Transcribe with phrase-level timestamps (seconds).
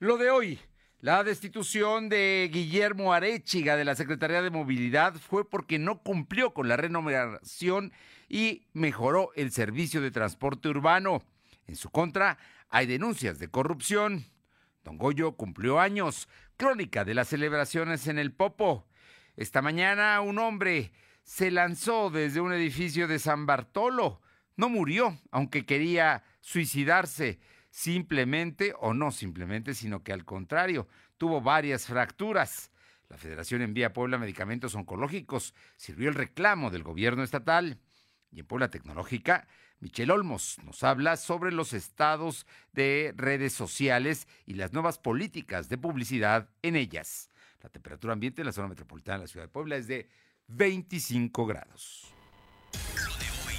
[0.00, 0.58] Lo de hoy,
[1.00, 6.68] la destitución de Guillermo Arechiga de la Secretaría de Movilidad fue porque no cumplió con
[6.68, 7.92] la renovación
[8.26, 11.22] y mejoró el servicio de transporte urbano.
[11.66, 12.38] En su contra,
[12.70, 14.24] hay denuncias de corrupción.
[14.84, 16.30] Don Goyo cumplió años.
[16.56, 18.86] Crónica de las celebraciones en el Popo.
[19.36, 20.92] Esta mañana un hombre
[21.24, 24.22] se lanzó desde un edificio de San Bartolo.
[24.56, 27.38] No murió, aunque quería suicidarse
[27.70, 32.70] simplemente o no simplemente, sino que al contrario, tuvo varias fracturas.
[33.08, 37.78] La Federación envía a Puebla medicamentos oncológicos, sirvió el reclamo del gobierno estatal.
[38.32, 39.48] Y en Puebla Tecnológica,
[39.80, 45.78] Michelle Olmos nos habla sobre los estados de redes sociales y las nuevas políticas de
[45.78, 47.30] publicidad en ellas.
[47.62, 50.08] La temperatura ambiente en la zona metropolitana de la ciudad de Puebla es de
[50.48, 52.14] 25 grados.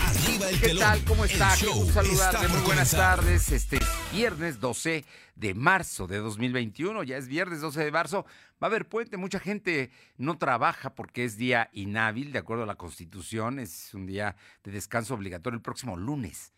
[0.00, 0.82] Arriba el ¿Qué telón.
[0.82, 1.04] tal?
[1.04, 1.54] ¿Cómo está?
[1.58, 2.48] Qué gusto saludarle.
[2.48, 3.50] Muy buenas tardes.
[3.52, 3.78] Este
[4.12, 7.02] viernes 12 de marzo de 2021.
[7.04, 8.24] Ya es viernes 12 de marzo.
[8.62, 9.16] Va a haber puente.
[9.16, 13.58] Mucha gente no trabaja porque es día inhábil, de acuerdo a la Constitución.
[13.58, 16.52] Es un día de descanso obligatorio el próximo lunes.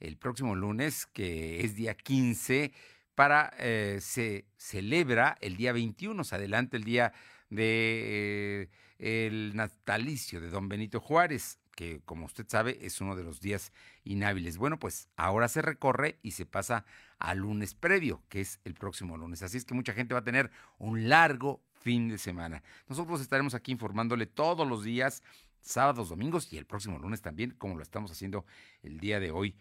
[0.00, 2.72] El próximo lunes, que es día 15,
[3.14, 6.24] para eh, se celebra el día 21.
[6.24, 7.12] Se adelanta el día
[7.50, 13.24] de eh, el natalicio de don Benito Juárez, que como usted sabe es uno de
[13.24, 13.72] los días
[14.04, 14.58] inhábiles.
[14.58, 16.84] Bueno, pues ahora se recorre y se pasa
[17.18, 19.42] al lunes previo, que es el próximo lunes.
[19.42, 22.62] Así es que mucha gente va a tener un largo fin de semana.
[22.88, 25.22] Nosotros estaremos aquí informándole todos los días,
[25.60, 28.44] sábados, domingos y el próximo lunes también, como lo estamos haciendo
[28.82, 29.56] el día de hoy,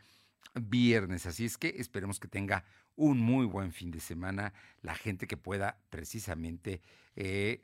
[0.54, 1.26] viernes.
[1.26, 2.64] Así es que esperemos que tenga
[2.96, 6.82] un muy buen fin de semana la gente que pueda precisamente
[7.16, 7.64] eh,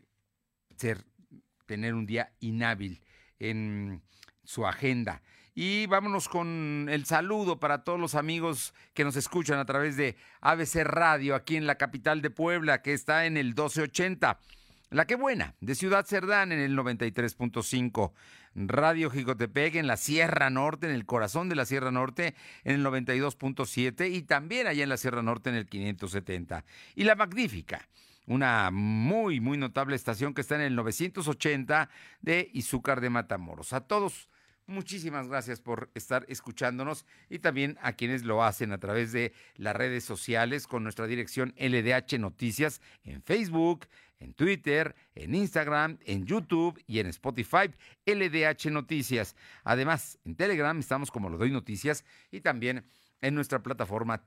[0.77, 1.05] ser,
[1.65, 3.01] tener un día inhábil
[3.39, 4.01] en
[4.47, 5.21] su agenda.
[5.53, 10.15] Y vámonos con el saludo para todos los amigos que nos escuchan a través de
[10.39, 14.39] ABC Radio aquí en la capital de Puebla, que está en el 1280.
[14.89, 18.13] La que buena, de Ciudad Cerdán en el 93.5.
[18.55, 22.85] Radio Jicotepec en la Sierra Norte, en el corazón de la Sierra Norte, en el
[22.85, 26.63] 92.7 y también allá en la Sierra Norte en el 570.
[26.95, 27.87] Y la Magnífica,
[28.27, 31.89] una muy, muy notable estación que está en el 980
[32.21, 33.73] de Izúcar de Matamoros.
[33.73, 34.29] A todos,
[34.67, 39.75] muchísimas gracias por estar escuchándonos y también a quienes lo hacen a través de las
[39.75, 43.87] redes sociales con nuestra dirección LDH Noticias en Facebook,
[44.19, 47.71] en Twitter, en Instagram, en YouTube y en Spotify,
[48.05, 49.35] LDH Noticias.
[49.63, 52.85] Además, en Telegram estamos como Lo Doy Noticias y también
[53.21, 54.25] en nuestra plataforma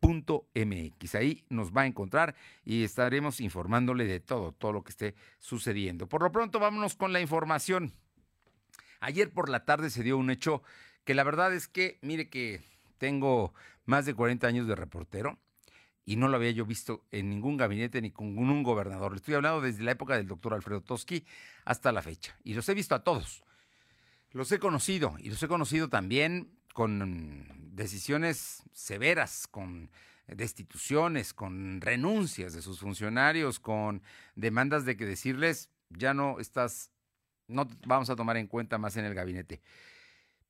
[0.00, 1.14] www.lodoy.com.mx.
[1.14, 2.34] Ahí nos va a encontrar
[2.64, 6.08] y estaremos informándole de todo, todo lo que esté sucediendo.
[6.08, 7.92] Por lo pronto, vámonos con la información.
[9.00, 10.62] Ayer por la tarde se dio un hecho
[11.04, 12.60] que la verdad es que, mire que
[12.98, 13.54] tengo
[13.86, 15.38] más de 40 años de reportero
[16.04, 19.12] y no lo había yo visto en ningún gabinete ni con ningún gobernador.
[19.12, 21.24] Le estoy hablando desde la época del doctor Alfredo Toski
[21.64, 22.36] hasta la fecha.
[22.44, 23.42] Y los he visto a todos.
[24.32, 29.90] Los he conocido y los he conocido también con decisiones severas, con
[30.26, 34.02] destituciones, con renuncias de sus funcionarios, con
[34.34, 36.90] demandas de que decirles, ya no estás,
[37.48, 39.60] no vamos a tomar en cuenta más en el gabinete.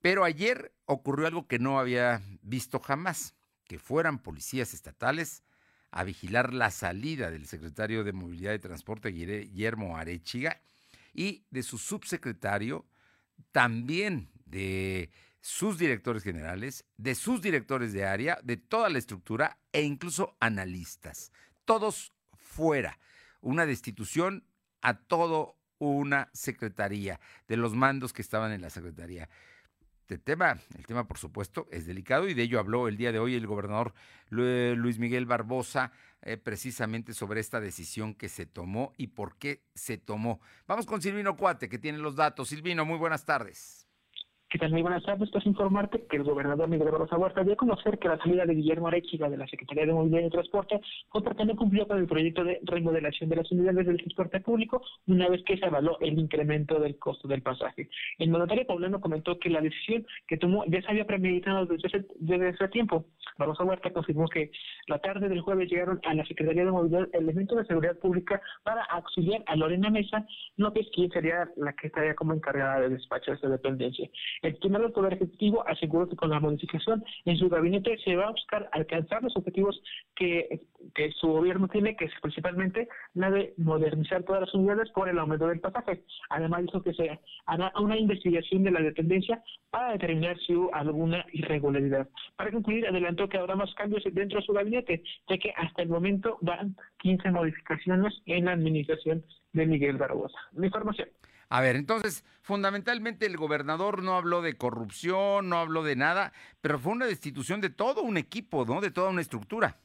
[0.01, 5.43] Pero ayer ocurrió algo que no había visto jamás, que fueran policías estatales
[5.91, 10.61] a vigilar la salida del secretario de Movilidad y Transporte, Guillermo Arechiga,
[11.13, 12.87] y de su subsecretario,
[13.51, 15.11] también de
[15.41, 21.33] sus directores generales, de sus directores de área, de toda la estructura e incluso analistas.
[21.65, 22.99] Todos fuera.
[23.41, 24.45] Una destitución
[24.83, 29.29] a toda una secretaría, de los mandos que estaban en la secretaría.
[30.03, 33.21] Este tema, el tema por supuesto es delicado y de ello habló el día de
[33.21, 33.95] hoy el gobernador
[34.29, 39.99] Luis Miguel Barbosa eh, precisamente sobre esta decisión que se tomó y por qué se
[39.99, 40.41] tomó.
[40.67, 42.49] Vamos con Silvino Cuate que tiene los datos.
[42.49, 43.87] Silvino, muy buenas tardes.
[44.51, 44.73] ¿Qué tal?
[44.73, 45.31] Muy buenas tardes.
[45.31, 48.57] Pues informarte que el gobernador Miguel Barbosa Huerta dio a conocer que la salida de
[48.57, 52.09] Guillermo Arechiga de la Secretaría de Movilidad y Transporte fue porque no cumplió con el
[52.09, 56.19] proyecto de remodelación de las unidades del transporte público una vez que se avaló el
[56.19, 57.89] incremento del costo del pasaje.
[58.19, 62.69] El mandatario poblano comentó que la decisión que tomó ya se había premeditado desde ese,
[62.71, 63.05] tiempo.
[63.39, 64.51] Barbosa Huerta confirmó que
[64.89, 68.83] la tarde del jueves llegaron a la Secretaría de Movilidad elementos de seguridad pública para
[68.87, 70.27] auxiliar a Lorena Mesa
[70.57, 74.11] López, quien sería la que estaría como encargada de despacho de esta dependencia.
[74.43, 78.29] El titular del Poder Ejecutivo aseguró que con la modificación en su gabinete se va
[78.29, 79.81] a buscar alcanzar los objetivos
[80.17, 80.61] que,
[81.21, 85.47] su gobierno tiene, que es principalmente la de modernizar todas las unidades por el aumento
[85.47, 86.05] del pasaje.
[86.31, 91.25] Además dijo que se hará una investigación de la dependencia para determinar si hubo alguna
[91.33, 92.09] irregularidad.
[92.37, 95.91] Para concluir, adelantó que habrá más cambios dentro de su gabinete, ya que hasta el
[95.91, 99.23] momento van 15 modificaciones en la administración
[99.53, 100.39] de Miguel Barbosa.
[100.53, 101.09] La información.
[101.51, 106.79] A ver, entonces, fundamentalmente el gobernador no habló de corrupción, no habló de nada, pero
[106.79, 108.81] fue una destitución de todo un equipo, ¿no?
[108.81, 109.77] De toda una estructura.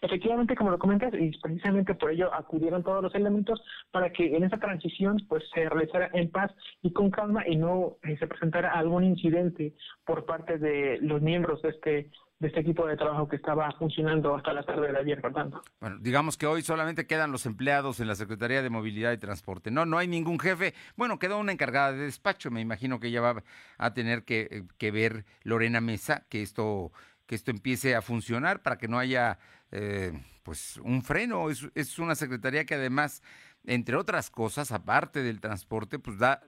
[0.00, 4.44] Efectivamente, como lo comentas, y precisamente por ello acudieron todos los elementos para que en
[4.44, 6.52] esa transición pues se realizara en paz
[6.82, 9.74] y con calma y no eh, se presentara algún incidente
[10.04, 14.36] por parte de los miembros de este de este equipo de trabajo que estaba funcionando
[14.36, 15.60] hasta la tarde de ayer, por tanto.
[15.80, 19.70] Bueno, digamos que hoy solamente quedan los empleados en la Secretaría de Movilidad y Transporte.
[19.70, 20.74] No, no hay ningún jefe.
[20.96, 22.50] Bueno, quedó una encargada de despacho.
[22.50, 23.42] Me imagino que ella va
[23.76, 26.92] a tener que, que ver Lorena Mesa que esto
[27.28, 29.38] que esto empiece a funcionar para que no haya
[29.70, 31.50] eh, pues un freno.
[31.50, 33.22] Es, es, una secretaría que además,
[33.66, 36.42] entre otras cosas, aparte del transporte, pues da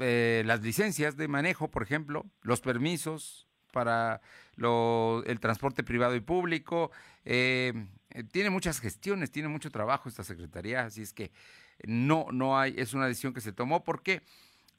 [0.00, 4.20] eh, las licencias de manejo, por ejemplo, los permisos para
[4.58, 6.92] el transporte privado y público.
[7.24, 7.72] Eh,
[8.30, 11.32] tiene muchas gestiones, tiene mucho trabajo esta secretaría, así es que
[11.82, 14.22] no, no hay, es una decisión que se tomó porque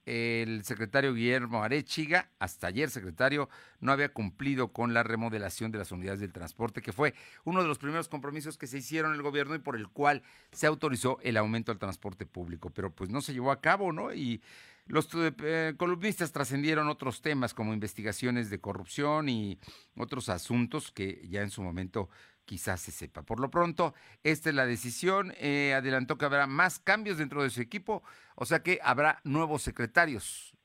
[0.05, 3.49] el secretario Guillermo Arechiga, hasta ayer secretario,
[3.79, 7.13] no había cumplido con la remodelación de las unidades del transporte, que fue
[7.43, 10.21] uno de los primeros compromisos que se hicieron en el gobierno y por el cual
[10.51, 14.13] se autorizó el aumento al transporte público, pero pues no se llevó a cabo, ¿no?
[14.13, 14.41] Y
[14.87, 19.57] los eh, columnistas trascendieron otros temas como investigaciones de corrupción y
[19.97, 22.09] otros asuntos que ya en su momento
[22.45, 23.23] quizás se sepa.
[23.23, 25.33] Por lo pronto, esta es la decisión.
[25.37, 28.03] Eh, adelantó que habrá más cambios dentro de su equipo,
[28.35, 30.55] o sea que habrá nuevos secretarios.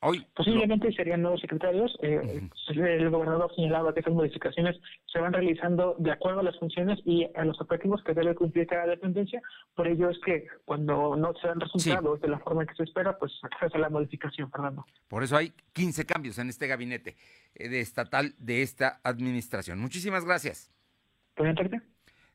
[0.00, 1.92] Hoy, Posiblemente serían nuevos secretarios.
[2.02, 4.76] Eh, el gobernador señalaba que estas modificaciones
[5.12, 8.68] se van realizando de acuerdo a las funciones y a los objetivos que debe cumplir
[8.68, 9.42] cada dependencia.
[9.74, 13.18] Por ello es que cuando no se dan resultados de la forma que se espera,
[13.18, 14.86] pues se hace la modificación, Fernando.
[15.08, 17.16] Por eso hay 15 cambios en este gabinete
[17.56, 19.80] eh, de estatal de esta administración.
[19.80, 20.70] Muchísimas gracias.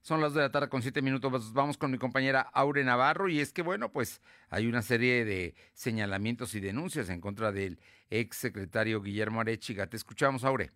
[0.04, 1.54] Son las de la tarde con siete minutos.
[1.54, 3.30] Vamos con mi compañera Aure Navarro.
[3.30, 7.80] Y es que, bueno, pues hay una serie de señalamientos y denuncias en contra del
[8.10, 9.88] ex secretario Guillermo Arechiga.
[9.88, 10.72] Te escuchamos, Aure.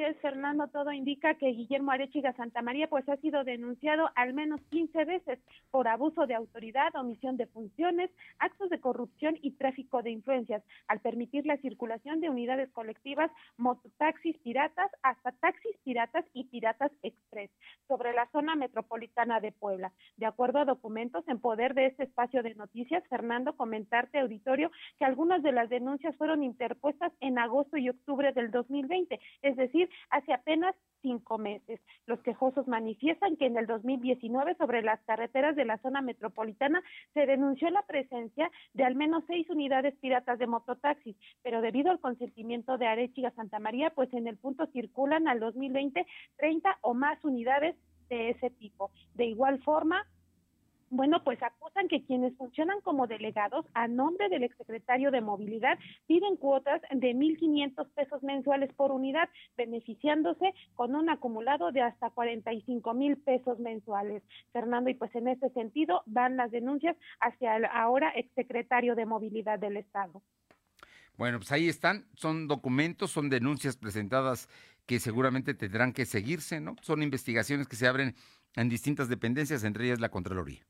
[0.00, 5.04] Es Fernando, todo indica que Guillermo Arechiga Santamaría pues ha sido denunciado al menos 15
[5.04, 5.38] veces
[5.70, 11.00] por abuso de autoridad, omisión de funciones, actos de corrupción y tráfico de influencias, al
[11.00, 17.50] permitir la circulación de unidades colectivas, mototaxis piratas, hasta taxis piratas y piratas express
[17.86, 19.92] sobre la zona metropolitana de Puebla.
[20.16, 25.04] De acuerdo a documentos en poder de este espacio de noticias, Fernando, comentarte auditorio que
[25.04, 30.32] algunas de las denuncias fueron interpuestas en agosto y octubre del 2020, es decir, hace
[30.32, 31.80] apenas cinco meses.
[32.06, 36.82] Los quejosos manifiestan que en el 2019 sobre las carreteras de la zona metropolitana
[37.14, 42.00] se denunció la presencia de al menos seis unidades piratas de mototaxis, pero debido al
[42.00, 47.22] consentimiento de Arechiga Santa María, pues en el punto circulan al 2020 30 o más
[47.24, 47.76] unidades
[48.08, 48.90] de ese tipo.
[49.14, 50.06] De igual forma,
[50.90, 56.36] bueno, pues acusan que quienes funcionan como delegados a nombre del exsecretario de Movilidad piden
[56.36, 63.16] cuotas de 1.500 pesos mensuales por unidad, beneficiándose con un acumulado de hasta 45 mil
[63.18, 64.22] pesos mensuales.
[64.52, 69.60] Fernando, y pues en ese sentido van las denuncias hacia el ahora exsecretario de Movilidad
[69.60, 70.22] del Estado.
[71.16, 74.48] Bueno, pues ahí están, son documentos, son denuncias presentadas
[74.86, 76.74] que seguramente tendrán que seguirse, ¿no?
[76.80, 78.16] Son investigaciones que se abren
[78.56, 80.66] en distintas dependencias, entre ellas la Contraloría.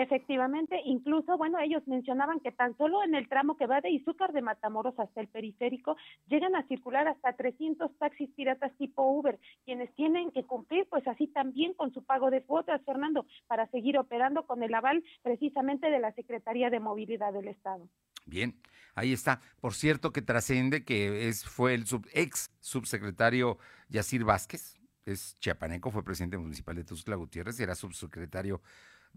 [0.00, 4.32] Efectivamente, incluso, bueno, ellos mencionaban que tan solo en el tramo que va de Izúcar
[4.32, 5.96] de Matamoros hasta el periférico
[6.28, 11.26] llegan a circular hasta 300 taxis piratas tipo Uber, quienes tienen que cumplir pues así
[11.26, 15.98] también con su pago de cuotas, Fernando, para seguir operando con el aval precisamente de
[15.98, 17.88] la Secretaría de Movilidad del Estado.
[18.24, 18.54] Bien,
[18.94, 19.40] ahí está.
[19.60, 26.04] Por cierto que trasciende que es, fue el ex subsecretario Yacir Vázquez, es chiapaneco, fue
[26.04, 28.60] presidente municipal de Tuxtla Gutiérrez, era subsecretario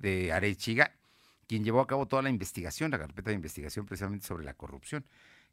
[0.01, 0.91] de Arechiga,
[1.47, 5.05] quien llevó a cabo toda la investigación, la carpeta de investigación precisamente sobre la corrupción.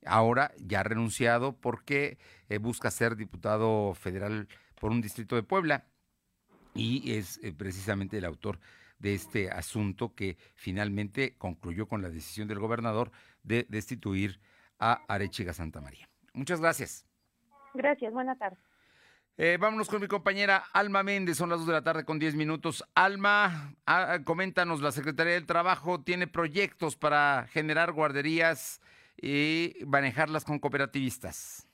[0.07, 4.49] Ahora ya ha renunciado porque eh, busca ser diputado federal
[4.81, 5.85] por un distrito de Puebla
[6.75, 8.61] y es eh, precisamente el autor
[8.99, 13.11] de este asunto que finalmente concluyó con la decisión del gobernador
[13.43, 14.41] de destituir
[14.79, 16.09] a Arechiga Santa María.
[16.33, 17.05] Muchas gracias.
[17.75, 18.57] Gracias, buena tarde.
[19.41, 22.35] Eh, vámonos con mi compañera Alma Méndez, son las 2 de la tarde con 10
[22.35, 22.83] minutos.
[22.97, 28.81] Alma, ah, coméntanos, la Secretaría del Trabajo tiene proyectos para generar guarderías
[29.17, 31.68] y manejarlas con cooperativistas.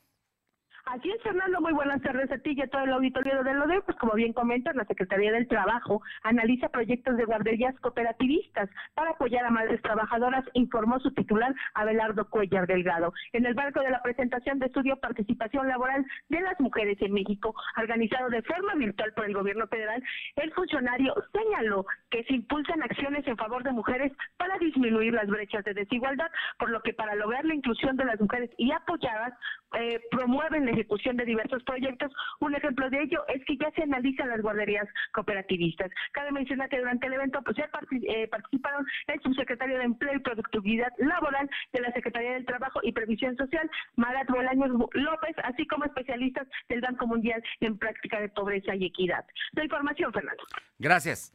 [0.86, 3.66] Así es, Fernando, muy buenas tardes a ti y a todo el auditorio de lo
[3.66, 9.12] de, pues como bien comentas, la Secretaría del Trabajo analiza proyectos de guarderías cooperativistas para
[9.12, 13.14] apoyar a madres trabajadoras, informó su titular Abelardo Cuellar Delgado.
[13.32, 17.54] En el marco de la presentación de estudio Participación Laboral de las Mujeres en México,
[17.78, 20.02] organizado de forma virtual por el gobierno federal,
[20.36, 25.64] el funcionario señaló que se impulsan acciones en favor de mujeres para disminuir las brechas
[25.64, 29.32] de desigualdad, por lo que para lograr la inclusión de las mujeres y apoyadas,
[29.78, 32.12] eh, promueven la ejecución de diversos proyectos.
[32.40, 35.90] Un ejemplo de ello es que ya se analizan las guarderías cooperativistas.
[36.12, 37.68] Cabe mencionar que durante el evento pues ya
[38.08, 42.92] eh, participaron el subsecretario de Empleo y Productividad Laboral de la Secretaría del Trabajo y
[42.92, 48.74] Previsión Social, Marat Bolaños López, así como especialistas del Banco Mundial en Práctica de Pobreza
[48.74, 49.24] y Equidad.
[49.52, 50.44] La información, Fernando.
[50.78, 51.32] Gracias.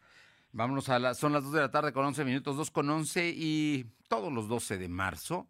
[0.52, 3.34] Vámonos a las, son las 2 de la tarde con 11 minutos, 2 con 11
[3.36, 5.48] y todos los 12 de marzo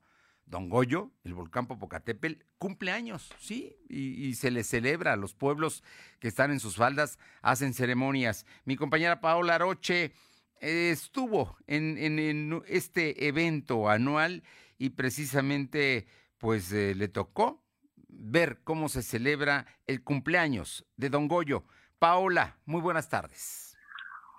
[0.50, 5.84] Don Goyo, el volcán Popocatépetl, cumple años, sí, y, se le celebra a los pueblos
[6.20, 8.46] que están en sus faldas, hacen ceremonias.
[8.66, 10.12] Mi compañera Paola Aroche
[10.60, 14.44] estuvo en, este evento anual
[14.78, 16.08] y precisamente
[16.40, 17.64] pues eh, le tocó
[18.08, 21.66] ver cómo se celebra el cumpleaños de Don Goyo.
[22.00, 23.69] Paola, muy buenas tardes.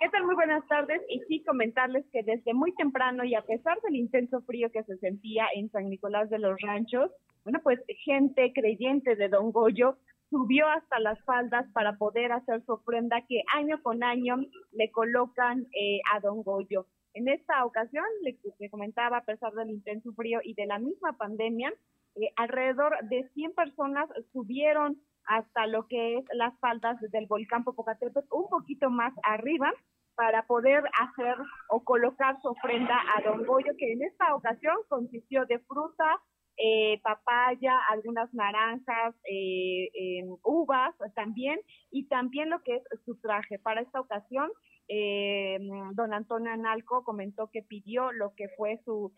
[0.01, 0.25] ¿Qué tal?
[0.25, 1.03] Muy buenas tardes.
[1.11, 4.97] Y sí, comentarles que desde muy temprano y a pesar del intenso frío que se
[4.97, 7.11] sentía en San Nicolás de los Ranchos,
[7.45, 9.99] bueno, pues gente creyente de Don Goyo
[10.31, 14.37] subió hasta las faldas para poder hacer su ofrenda que año con año
[14.73, 16.87] le colocan eh, a Don Goyo.
[17.13, 21.75] En esta ocasión, le, comentaba, a pesar del intenso frío y de la misma pandemia,
[22.15, 24.97] eh, alrededor de 100 personas subieron
[25.27, 29.73] hasta lo que es las faldas del volcán Popocatépetl, un poquito más arriba,
[30.21, 31.35] para poder hacer
[31.71, 36.21] o colocar su ofrenda a Don Goyo, que en esta ocasión consistió de fruta,
[36.59, 41.59] eh, papaya, algunas naranjas, eh, uvas también,
[41.91, 43.59] y también lo que es su traje.
[43.59, 44.51] Para esta ocasión,
[44.89, 45.59] eh,
[45.95, 49.15] don Antonio Analco comentó que pidió lo que fue su,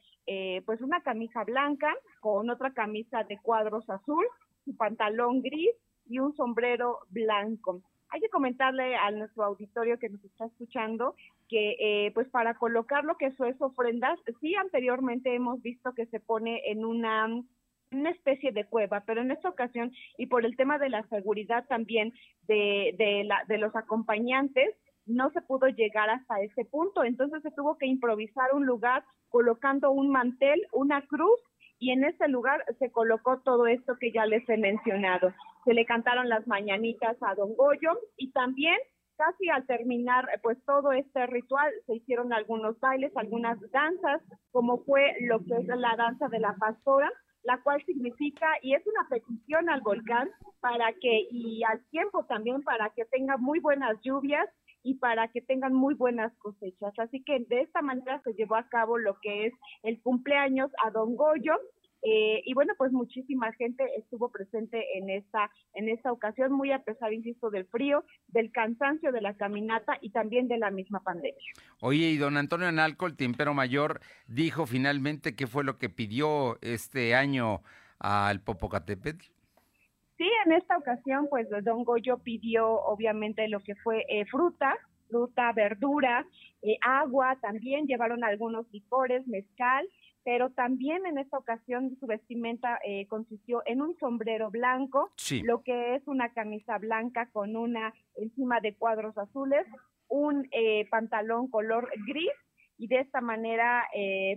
[0.67, 4.25] pues una camisa blanca con otra camisa de cuadros azul,
[4.65, 5.75] su pantalón gris
[6.07, 7.83] y un sombrero blanco.
[8.11, 11.15] Hay que comentarle a nuestro auditorio que nos está escuchando
[11.49, 16.07] que eh, pues para colocar lo que eso es ofrendas, sí anteriormente hemos visto que
[16.07, 17.29] se pone en una
[17.93, 21.67] una especie de cueva, pero en esta ocasión y por el tema de la seguridad
[21.69, 22.13] también
[22.49, 24.75] de, de, la, de los acompañantes,
[25.07, 29.91] no se pudo llegar hasta ese punto, entonces se tuvo que improvisar un lugar colocando
[29.91, 31.41] un mantel, una cruz
[31.79, 35.33] y en ese lugar se colocó todo esto que ya les he mencionado.
[35.65, 38.77] Se le cantaron las mañanitas a Don Goyo y también
[39.17, 45.15] casi al terminar pues todo este ritual se hicieron algunos bailes, algunas danzas, como fue
[45.21, 47.11] lo que es la danza de la pastora,
[47.45, 52.63] la cual significa y es una petición al volcán para que y al tiempo también
[52.63, 54.49] para que tenga muy buenas lluvias
[54.85, 56.93] y para que tengan muy buenas cosechas.
[56.99, 60.91] Así que de esta manera se llevó a cabo lo que es el cumpleaños a
[60.91, 61.55] Don Goyo.
[62.03, 66.81] Eh, y bueno, pues muchísima gente estuvo presente en esta, en esta ocasión, muy a
[66.81, 71.53] pesar, insisto, del frío, del cansancio de la caminata y también de la misma pandemia.
[71.81, 76.59] Oye, y don Antonio Analco, el timpero mayor, dijo finalmente qué fue lo que pidió
[76.61, 77.63] este año
[78.01, 79.25] al Popocatépetl.
[80.19, 84.77] Sí, en esta ocasión, pues Don Goyo pidió obviamente lo que fue eh, fruta,
[85.09, 86.27] fruta, verdura,
[86.63, 89.87] eh, agua, también llevaron algunos licores, mezcal,
[90.25, 95.11] pero también en esta ocasión su vestimenta eh, consistió en un sombrero blanco,
[95.43, 99.67] lo que es una camisa blanca con una encima de cuadros azules,
[100.09, 100.49] un
[100.91, 102.33] pantalón color gris
[102.77, 103.85] y de esta manera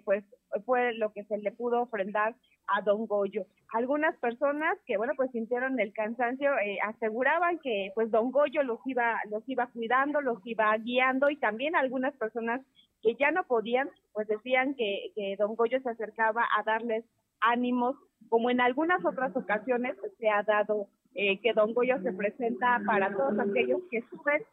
[0.06, 0.24] pues
[0.66, 2.36] fue lo que se le pudo ofrendar
[2.68, 3.46] a Don Goyo.
[3.74, 8.80] Algunas personas que, bueno, pues sintieron el cansancio, eh, aseguraban que, pues, Don Goyo los
[8.86, 12.62] iba, los iba cuidando, los iba guiando y también algunas personas
[13.06, 17.06] que ya no podían, pues decían que, que Don Goyo se acercaba a darles
[17.40, 17.96] ánimos,
[18.30, 23.16] como en algunas otras ocasiones se ha dado eh, que Don Goyo se presenta para
[23.16, 24.44] todos aquellos que suben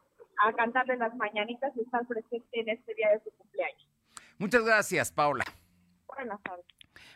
[0.44, 3.88] a cantarle las mañanitas y están presentes en este día de su cumpleaños.
[4.38, 5.44] Muchas gracias, Paula.
[6.14, 6.64] Buenas tardes.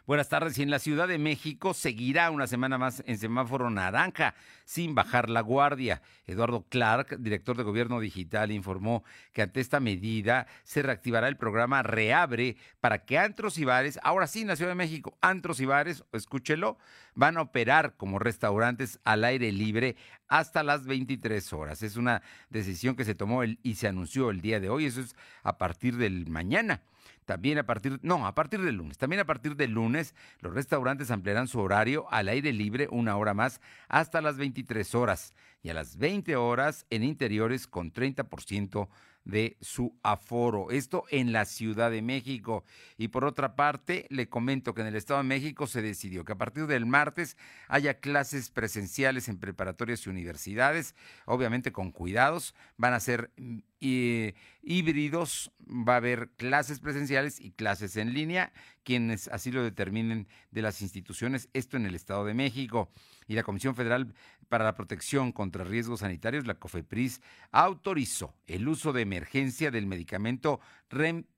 [0.07, 0.59] Buenas tardes.
[0.59, 4.35] Y en la Ciudad de México seguirá una semana más en semáforo naranja,
[4.65, 6.01] sin bajar la guardia.
[6.27, 11.83] Eduardo Clark, director de Gobierno Digital, informó que ante esta medida se reactivará el programa
[11.83, 15.67] Reabre para que antros y bares, ahora sí en la Ciudad de México, antros y
[15.67, 16.79] bares, escúchelo,
[17.15, 19.97] van a operar como restaurantes al aire libre
[20.29, 21.83] hasta las 23 horas.
[21.83, 24.87] Es una decisión que se tomó y se anunció el día de hoy.
[24.87, 26.83] Eso es a partir del mañana.
[27.27, 28.97] También a partir, no, a partir del lunes.
[28.97, 33.35] También a partir del lunes, los restaurantes ampliarán su horario al aire libre una hora
[33.35, 38.89] más hasta las 23 horas y a las 20 horas en interiores con 30%
[39.27, 40.71] de su aforo.
[40.71, 42.65] Esto en la Ciudad de México.
[42.97, 46.33] Y por otra parte, le comento que en el Estado de México se decidió que
[46.33, 52.55] a partir del martes haya clases presenciales en preparatorias y universidades, obviamente con cuidados.
[52.77, 53.33] Van a ser
[53.81, 54.29] mm,
[54.63, 58.53] híbridos, va a haber clases presenciales y clases en línea,
[58.83, 62.91] quienes así lo determinen de las instituciones, esto en el Estado de México.
[63.27, 64.15] Y la Comisión Federal
[64.49, 70.61] para la Protección contra Riesgos Sanitarios, la COFEPRIS, autorizó el uso de emergencia del medicamento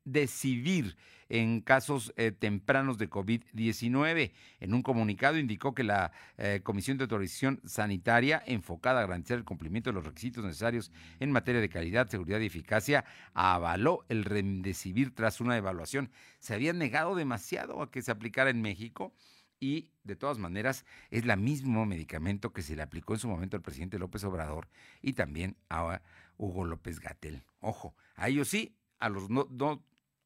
[0.08, 0.96] Remdesivir
[1.28, 4.32] en casos eh, tempranos de COVID-19.
[4.60, 9.44] En un comunicado indicó que la eh, Comisión de Autorización Sanitaria, enfocada a garantizar el
[9.44, 15.14] cumplimiento de los requisitos necesarios en materia de calidad, seguridad y eficacia, avaló el Remdesivir
[15.14, 16.10] tras una evaluación.
[16.38, 19.12] Se había negado demasiado a que se aplicara en México
[19.60, 23.56] y de todas maneras es el mismo medicamento que se le aplicó en su momento
[23.56, 24.68] al presidente López Obrador
[25.02, 26.00] y también a
[26.38, 27.42] Hugo López Gatel.
[27.60, 29.46] Ojo, a ellos sí, a los no,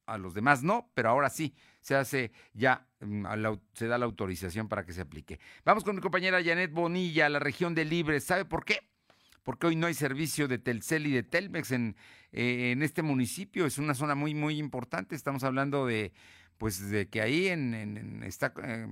[0.05, 3.25] a los demás no, pero ahora sí se hace ya mm,
[3.73, 5.39] se da la autorización para que se aplique.
[5.65, 8.19] Vamos con mi compañera Janet Bonilla, la región de Libre.
[8.19, 8.79] ¿Sabe por qué?
[9.43, 11.95] Porque hoy no hay servicio de Telcel y de Telmex en,
[12.31, 13.65] eh, en este municipio.
[13.65, 15.15] Es una zona muy, muy importante.
[15.15, 16.13] Estamos hablando de,
[16.57, 18.87] pues, de que ahí en, en, está eh,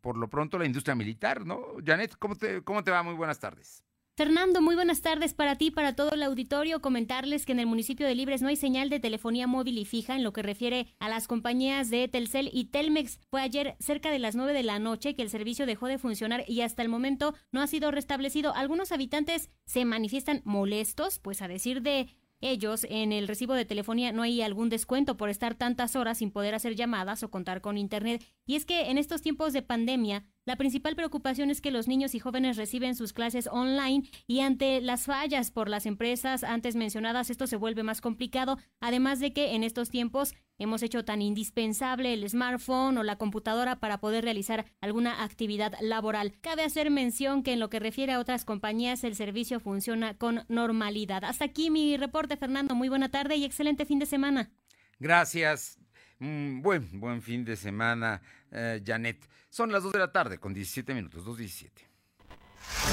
[0.00, 1.62] por lo pronto la industria militar, ¿no?
[1.84, 3.02] Janet, ¿cómo te, cómo te va?
[3.02, 3.84] Muy buenas tardes.
[4.14, 6.82] Fernando, muy buenas tardes para ti, para todo el auditorio.
[6.82, 10.14] Comentarles que en el municipio de Libres no hay señal de telefonía móvil y fija
[10.14, 13.20] en lo que refiere a las compañías de Telcel y Telmex.
[13.30, 16.44] Fue ayer cerca de las 9 de la noche que el servicio dejó de funcionar
[16.46, 18.54] y hasta el momento no ha sido restablecido.
[18.54, 24.10] Algunos habitantes se manifiestan molestos, pues a decir de ellos, en el recibo de telefonía
[24.10, 27.78] no hay algún descuento por estar tantas horas sin poder hacer llamadas o contar con
[27.78, 28.24] Internet.
[28.46, 32.14] Y es que en estos tiempos de pandemia, la principal preocupación es que los niños
[32.14, 37.30] y jóvenes reciben sus clases online y ante las fallas por las empresas antes mencionadas
[37.30, 42.12] esto se vuelve más complicado, además de que en estos tiempos hemos hecho tan indispensable
[42.12, 46.32] el smartphone o la computadora para poder realizar alguna actividad laboral.
[46.40, 50.44] Cabe hacer mención que en lo que refiere a otras compañías el servicio funciona con
[50.48, 51.24] normalidad.
[51.24, 52.74] Hasta aquí mi reporte, Fernando.
[52.74, 54.50] Muy buena tarde y excelente fin de semana.
[54.98, 55.78] Gracias.
[56.22, 59.28] Mm, buen, buen fin de semana, eh, Janet.
[59.50, 61.68] Son las 2 de la tarde con 17 minutos, 2.17.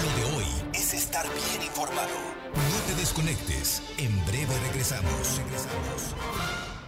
[0.03, 2.09] Lo de hoy es estar bien informado.
[2.55, 3.83] No te desconectes.
[3.99, 5.37] En breve regresamos.
[5.37, 6.78] Regresamos.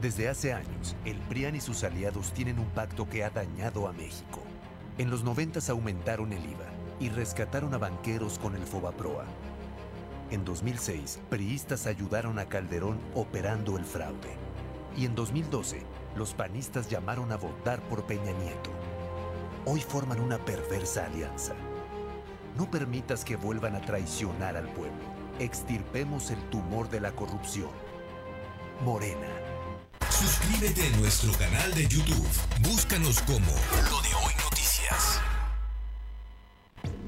[0.00, 3.92] Desde hace años, el PRIAN y sus aliados tienen un pacto que ha dañado a
[3.92, 4.40] México.
[4.96, 9.26] En los 90 aumentaron el IVA y rescataron a banqueros con el Fobaproa.
[10.30, 14.36] En 2006, priistas ayudaron a Calderón operando el fraude.
[14.96, 15.82] Y en 2012,
[16.16, 18.70] los panistas llamaron a votar por Peña Nieto.
[19.66, 21.52] Hoy forman una perversa alianza.
[22.56, 25.04] No permitas que vuelvan a traicionar al pueblo.
[25.38, 27.70] Extirpemos el tumor de la corrupción.
[28.82, 29.39] Morena.
[30.20, 32.28] Suscríbete a nuestro canal de YouTube.
[32.60, 33.50] Búscanos como
[33.90, 35.18] Lo de Hoy Noticias.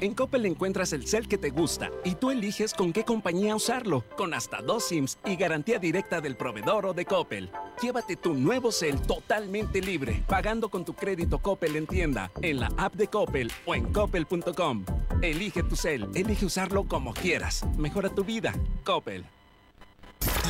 [0.01, 4.03] En Coppel encuentras el cel que te gusta y tú eliges con qué compañía usarlo,
[4.16, 7.51] con hasta dos SIMs y garantía directa del proveedor o de Coppel.
[7.83, 12.72] Llévate tu nuevo cel totalmente libre, pagando con tu crédito Coppel en tienda, en la
[12.79, 14.87] app de Coppel o en coppel.com.
[15.20, 17.62] Elige tu cel, elige usarlo como quieras.
[17.77, 18.55] Mejora tu vida.
[18.85, 19.27] Coppel.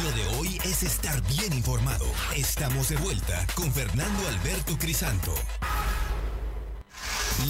[0.01, 2.07] Lo de hoy es estar bien informado.
[2.35, 5.35] Estamos de vuelta con Fernando Alberto Crisanto.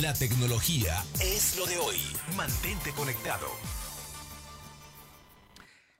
[0.01, 1.99] La tecnología es lo de hoy.
[2.37, 3.47] Mantente conectado.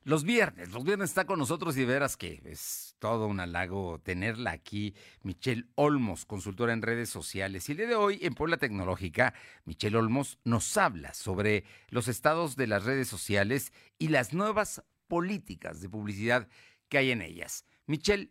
[0.05, 4.51] Los viernes, los viernes está con nosotros y verás que es todo un halago tenerla
[4.51, 7.69] aquí, Michelle Olmos, consultora en redes sociales.
[7.69, 9.33] Y el día de hoy en Puebla Tecnológica,
[9.65, 15.83] Michelle Olmos nos habla sobre los estados de las redes sociales y las nuevas políticas
[15.83, 16.49] de publicidad
[16.89, 17.67] que hay en ellas.
[17.85, 18.31] Michelle,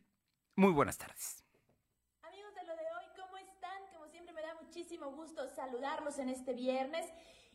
[0.56, 1.46] muy buenas tardes.
[4.60, 7.06] muchísimo gusto saludarlos en este viernes.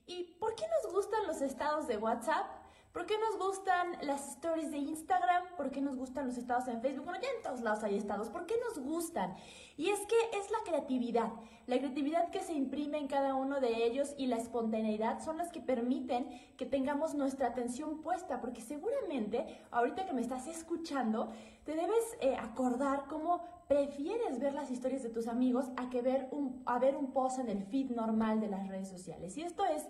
[0.06, 2.46] ¿Y por qué nos gustan los estados de WhatsApp?
[2.96, 5.44] ¿Por qué nos gustan las stories de Instagram?
[5.58, 7.04] ¿Por qué nos gustan los estados en Facebook?
[7.04, 8.30] Bueno, ya en todos lados hay estados.
[8.30, 9.36] ¿Por qué nos gustan?
[9.76, 11.30] Y es que es la creatividad.
[11.66, 15.52] La creatividad que se imprime en cada uno de ellos y la espontaneidad son las
[15.52, 18.40] que permiten que tengamos nuestra atención puesta.
[18.40, 21.28] Porque seguramente, ahorita que me estás escuchando,
[21.66, 26.28] te debes eh, acordar cómo prefieres ver las historias de tus amigos a que ver
[26.30, 29.36] un, a ver un post en el feed normal de las redes sociales.
[29.36, 29.86] Y esto es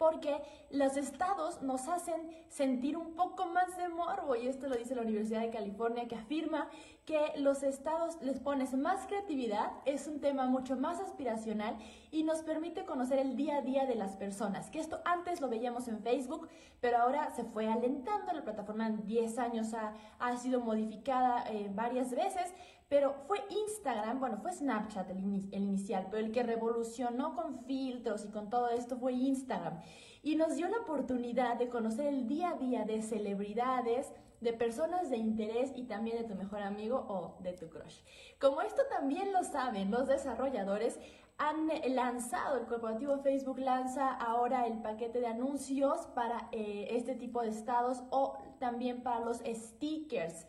[0.00, 4.94] porque los estados nos hacen sentir un poco más de morbo, y esto lo dice
[4.94, 6.70] la Universidad de California, que afirma
[7.04, 11.76] que los estados les pones más creatividad, es un tema mucho más aspiracional
[12.10, 15.50] y nos permite conocer el día a día de las personas, que esto antes lo
[15.50, 16.48] veíamos en Facebook,
[16.80, 21.70] pero ahora se fue alentando, la plataforma en 10 años ha, ha sido modificada eh,
[21.74, 22.54] varias veces,
[22.90, 25.18] pero fue Instagram, bueno, fue Snapchat el,
[25.52, 29.80] inicial, pero el que revolucionó con filtros y con todo esto fue Instagram.
[30.24, 35.08] Y nos dio la oportunidad de conocer el día a día de celebridades, de personas
[35.08, 38.00] de interés y también de tu mejor amigo o de tu crush.
[38.40, 40.98] Como esto también lo saben los desarrolladores,
[41.38, 47.40] han lanzado, el corporativo Facebook lanza ahora el paquete de anuncios para eh, este tipo
[47.42, 50.44] de estados o también para los stickers.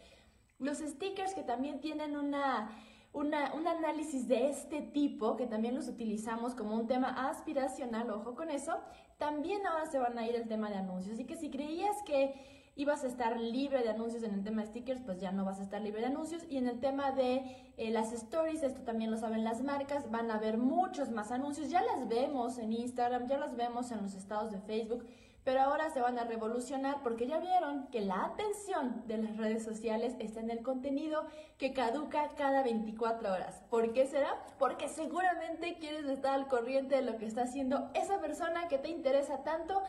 [0.62, 2.70] Los stickers que también tienen una,
[3.14, 3.34] un
[3.68, 8.80] análisis de este tipo, que también los utilizamos como un tema aspiracional, ojo con eso,
[9.18, 11.16] también ahora se van a ir el tema de anuncios.
[11.16, 12.34] Así que si creías que
[12.76, 15.60] ibas a estar libre de anuncios en el tema de stickers, pues ya no vas
[15.60, 16.44] a estar libre de anuncios.
[16.50, 20.32] Y en el tema de eh, las stories, esto también lo saben las marcas, van
[20.32, 21.70] a haber muchos más anuncios.
[21.70, 25.06] Ya las vemos en Instagram, ya las vemos en los estados de Facebook
[25.44, 29.64] pero ahora se van a revolucionar porque ya vieron que la atención de las redes
[29.64, 31.26] sociales está en el contenido
[31.58, 33.64] que caduca cada 24 horas.
[33.70, 34.36] ¿Por qué será?
[34.60, 38.90] Porque seguramente quieres estar al corriente de lo que está haciendo esa persona que te
[38.90, 39.82] interesa tanto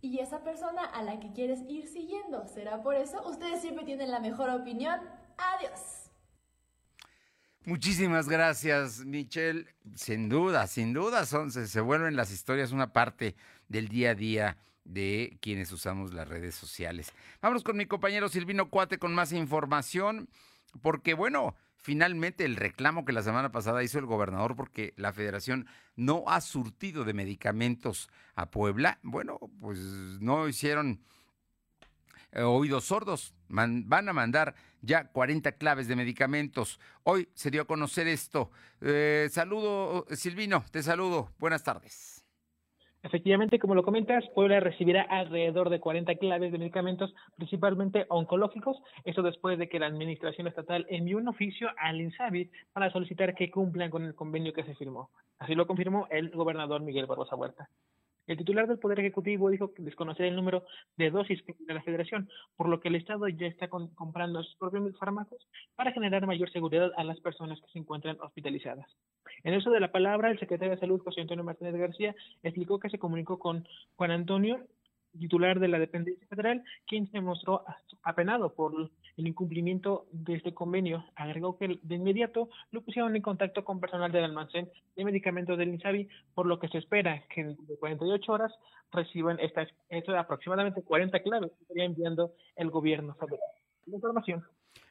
[0.00, 2.46] y esa persona a la que quieres ir siguiendo.
[2.48, 3.22] ¿Será por eso?
[3.28, 5.00] Ustedes siempre tienen la mejor opinión.
[5.38, 6.01] Adiós.
[7.64, 9.66] Muchísimas gracias, Michelle.
[9.94, 13.36] Sin duda, sin duda, son, se, vuelven las historias una parte
[13.68, 17.12] del día a día de quienes usamos las redes sociales.
[17.40, 20.28] Vamos con mi compañero Silvino Cuate con más información,
[20.80, 25.68] porque bueno, finalmente el reclamo que la semana pasada hizo el gobernador porque la federación
[25.94, 31.00] no ha surtido de medicamentos a Puebla, bueno, pues no hicieron
[32.32, 36.78] eh, oídos sordos, van a mandar ya 40 claves de medicamentos.
[37.04, 38.50] Hoy se dio a conocer esto.
[38.80, 41.30] Eh, saludo, Silvino, te saludo.
[41.38, 42.22] Buenas tardes.
[43.04, 49.22] Efectivamente, como lo comentas, Puebla recibirá alrededor de 40 claves de medicamentos, principalmente oncológicos, eso
[49.22, 53.90] después de que la Administración Estatal envió un oficio al INSABI para solicitar que cumplan
[53.90, 55.10] con el convenio que se firmó.
[55.40, 57.68] Así lo confirmó el gobernador Miguel Barbosa Huerta.
[58.26, 60.64] El titular del Poder Ejecutivo dijo que desconocer el número
[60.96, 64.96] de dosis de la Federación, por lo que el Estado ya está comprando sus propios
[64.98, 68.86] fármacos para generar mayor seguridad a las personas que se encuentran hospitalizadas.
[69.42, 72.90] En eso de la palabra, el secretario de Salud, José Antonio Martínez García, explicó que
[72.90, 74.60] se comunicó con Juan Antonio
[75.18, 77.64] titular de la dependencia federal, quien se mostró
[78.02, 81.04] apenado por el incumplimiento de este convenio.
[81.14, 85.68] Agregó que de inmediato lo pusieron en contacto con personal del almacén de medicamentos del
[85.68, 88.52] INSABI, por lo que se espera que en 48 horas
[88.90, 93.40] reciban estas, esto aproximadamente 40 claves que estaría enviando el gobierno federal.
[93.86, 94.44] La información.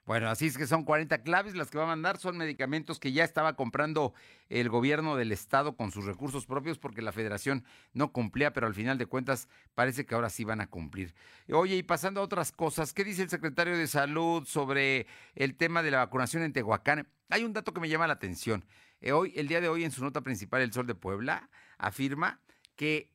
[0.06, 3.12] Bueno, así es que son 40 claves las que va a mandar, son medicamentos que
[3.12, 4.14] ya estaba comprando
[4.50, 8.74] el gobierno del estado con sus recursos propios porque la federación no cumplía, pero al
[8.74, 11.14] final de cuentas parece que ahora sí van a cumplir.
[11.52, 15.84] Oye, y pasando a otras cosas, ¿qué dice el secretario de Salud sobre el tema
[15.84, 17.08] de la vacunación en Tehuacán?
[17.30, 18.66] Hay un dato que me llama la atención.
[19.02, 22.42] Eh, hoy, el día de hoy, en su nota principal, El Sol de Puebla afirma
[22.76, 23.12] que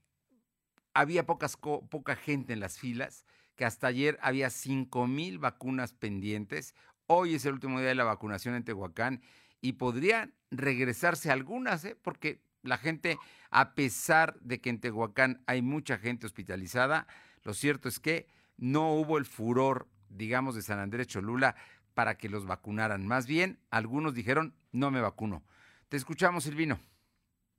[0.95, 6.75] había pocas, poca gente en las filas, que hasta ayer había 5 mil vacunas pendientes.
[7.07, 9.23] Hoy es el último día de la vacunación en Tehuacán
[9.61, 11.97] y podrían regresarse algunas, ¿eh?
[12.01, 13.19] porque la gente,
[13.51, 17.07] a pesar de que en Tehuacán hay mucha gente hospitalizada,
[17.43, 21.57] lo cierto es que no hubo el furor, digamos, de San Andrés Cholula
[21.95, 23.07] para que los vacunaran.
[23.07, 25.43] Más bien, algunos dijeron, no me vacuno.
[25.89, 26.79] Te escuchamos, Silvino.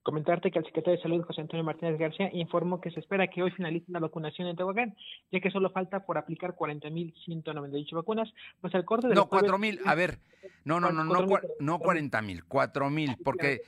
[0.07, 3.43] Comentarte que el secretario de Salud, José Antonio Martínez García, informó que se espera que
[3.43, 4.95] hoy finalice la vacunación en Tehuacán,
[5.33, 9.95] ya que solo falta por aplicar 40.198 vacunas, pues al corte de No, 4.000, a
[9.95, 10.19] ver,
[10.63, 11.13] no, no, no, no,
[11.59, 13.59] no 40.000, 4.000, porque,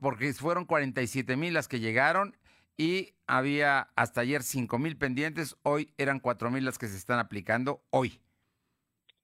[0.00, 2.36] porque fueron 47.000 las que llegaron
[2.76, 8.18] y había hasta ayer 5.000 pendientes, hoy eran 4.000 las que se están aplicando hoy.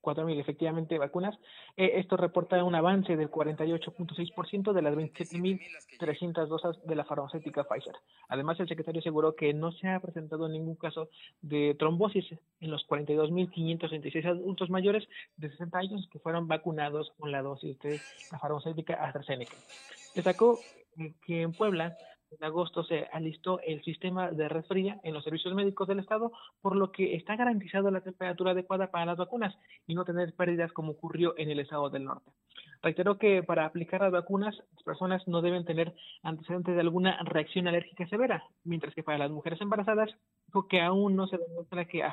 [0.02, 1.38] 4.000 efectivamente vacunas.
[1.76, 7.94] Eh, esto reporta un avance del 48.6% de las 27.300 dosis de la farmacéutica Pfizer.
[8.28, 11.08] Además, el secretario aseguró que no se ha presentado ningún caso
[11.40, 12.26] de trombosis
[12.60, 18.00] en los 42.536 adultos mayores de 60 años que fueron vacunados con la dosis de
[18.32, 19.56] la farmacéutica AstraZeneca.
[20.14, 20.58] Destacó
[21.26, 21.96] que en Puebla
[22.30, 26.32] en agosto se alistó el sistema de red fría en los servicios médicos del Estado,
[26.60, 29.54] por lo que está garantizado la temperatura adecuada para las vacunas
[29.86, 32.30] y no tener pérdidas como ocurrió en el Estado del Norte.
[32.82, 37.66] Reiteró que para aplicar las vacunas, las personas no deben tener antecedentes de alguna reacción
[37.66, 40.10] alérgica severa, mientras que para las mujeres embarazadas,
[40.46, 42.04] dijo que aún no se demuestra que,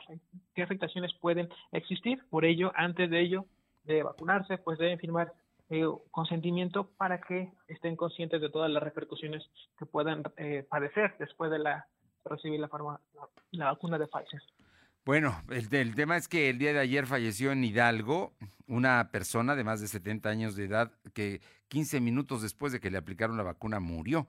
[0.61, 2.19] afectaciones pueden existir.
[2.29, 3.45] Por ello, antes de ello,
[3.83, 5.33] de vacunarse, pues deben firmar
[5.69, 9.43] eh, consentimiento para que estén conscientes de todas las repercusiones
[9.77, 11.87] que puedan eh, padecer después de la
[12.23, 12.69] recibir la,
[13.51, 14.41] la, vacuna de Pfizer.
[15.05, 18.33] Bueno, el, tema es que el día de ayer falleció en Hidalgo
[18.67, 22.89] una persona de más de 70 años de edad que 15 minutos después de que
[22.89, 24.27] le aplicaron la vacuna murió.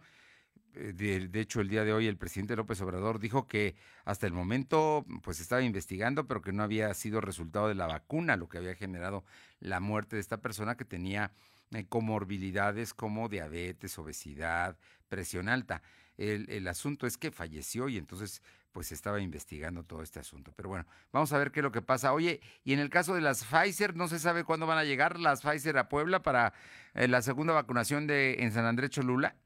[0.77, 0.93] Eh,
[1.31, 5.07] de, hecho, el día de hoy el presidente López Obrador dijo que hasta el momento
[5.23, 8.75] pues estaba investigando, pero que no había sido resultado de la vacuna lo que había
[8.75, 9.25] generado
[9.61, 11.33] la muerte de esta persona que tenía
[11.73, 14.77] eh, comorbilidades como diabetes, obesidad,
[15.09, 15.83] presión alta.
[16.19, 20.53] El, el, asunto es que falleció y entonces pues estaba investigando todo este asunto.
[20.55, 22.13] Pero bueno, vamos a ver qué es lo que pasa.
[22.13, 25.19] Oye, y en el caso de las Pfizer, no se sabe cuándo van a llegar
[25.19, 26.53] las Pfizer a Puebla para
[26.95, 29.37] eh, la segunda vacunación de en San Andrés Cholula.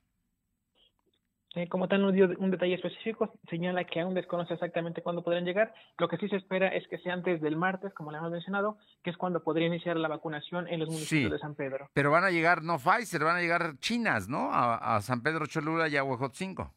[1.57, 5.45] Eh, como tal, no dio un detalle específico, señala que aún desconoce exactamente cuándo podrán
[5.45, 5.75] llegar.
[5.99, 8.79] Lo que sí se espera es que sea antes del martes, como le hemos mencionado,
[9.03, 11.91] que es cuando podría iniciar la vacunación en los municipios de San Pedro.
[11.93, 14.51] Pero van a llegar no Pfizer, van a llegar chinas, ¿no?
[14.53, 16.73] A, San Pedro Cholula y a Huejotzingo.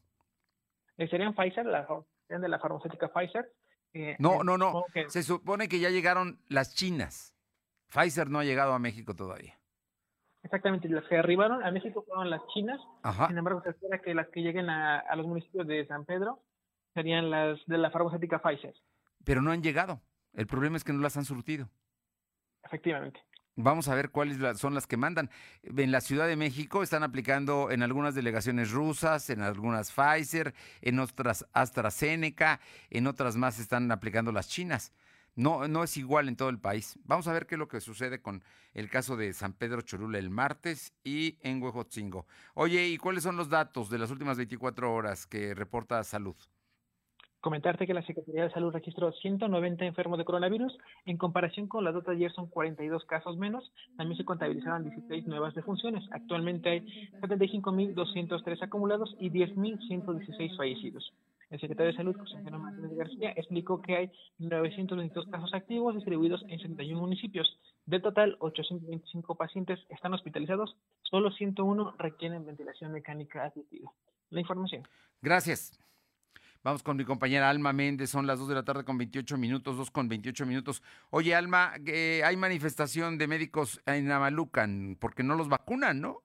[0.96, 1.86] Eh, serían Pfizer, la,
[2.28, 3.52] de la farmacéutica Pfizer.
[3.92, 4.84] Eh, no, no, no.
[5.06, 7.32] Se supone que ya llegaron las chinas.
[7.86, 9.56] Pfizer no ha llegado a México todavía.
[10.44, 12.78] Exactamente, las que arribaron a México fueron las chinas.
[13.28, 16.42] Sin embargo, se espera que las que lleguen a, los municipios de San Pedro
[16.92, 18.74] serían las de la farmacéutica Pfizer.
[19.24, 20.02] Pero no han llegado.
[20.34, 21.70] El problema es que no las han surtido.
[22.62, 23.20] Efectivamente.
[23.56, 25.30] Vamos a ver cuáles son las que mandan.
[25.62, 30.98] En la Ciudad de México están aplicando en algunas delegaciones rusas, en algunas Pfizer, en
[30.98, 34.92] otras AstraZeneca, en otras más están aplicando las chinas.
[35.36, 36.98] No, no es igual en todo el país.
[37.04, 38.42] Vamos a ver qué es lo que sucede con
[38.72, 42.26] el caso de San Pedro Cholula el martes y en Huejotzingo.
[42.54, 46.36] Oye, ¿y cuáles son los datos de las últimas 24 horas que reporta Salud?
[47.44, 50.78] Comentarte que la Secretaría de Salud registró 190 enfermos de coronavirus.
[51.04, 53.70] En comparación con la data de ayer son 42 casos menos.
[53.98, 56.02] También se contabilizaron 16 nuevas defunciones.
[56.12, 56.80] Actualmente hay
[57.20, 61.12] 75.203 acumulados y 10.116 fallecidos.
[61.54, 66.42] El secretario de Salud, José Antonio Martínez García, explicó que hay 922 casos activos distribuidos
[66.48, 67.60] en 71 municipios.
[67.86, 73.88] Del total, 825 pacientes están hospitalizados, solo 101 requieren ventilación mecánica asistida.
[74.30, 74.82] La información.
[75.22, 75.78] Gracias.
[76.64, 79.76] Vamos con mi compañera Alma Méndez, son las 2 de la tarde con 28 minutos,
[79.76, 80.82] 2 con 28 minutos.
[81.10, 86.24] Oye, Alma, eh, hay manifestación de médicos en Amalucan porque no los vacunan, ¿no?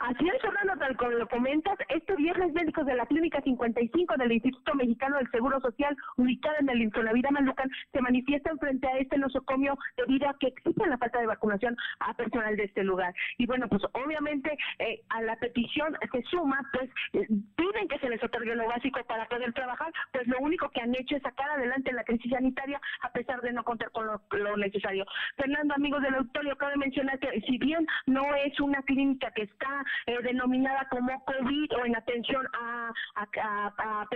[0.00, 4.32] Así es, Fernando, tal como lo comentas, este viernes médicos de la Clínica 55 del
[4.32, 9.18] Instituto Mexicano del Seguro Social, ubicada en el Infonavida Malucan, se manifiestan frente a este
[9.18, 13.12] nosocomio debido a que existe la falta de vacunación a personal de este lugar.
[13.36, 18.08] Y bueno, pues obviamente eh, a la petición se suma, pues eh, piden que se
[18.08, 21.50] les otorgue lo básico para poder trabajar, pues lo único que han hecho es sacar
[21.50, 25.04] adelante la crisis sanitaria a pesar de no contar con lo, lo necesario.
[25.36, 29.84] Fernando, amigos del auditorio, cabe mencionar que si bien no es una clínica que está
[30.06, 34.06] eh, denominada como COVID o en atención a, a, a,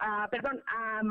[0.00, 1.02] a, perdón, a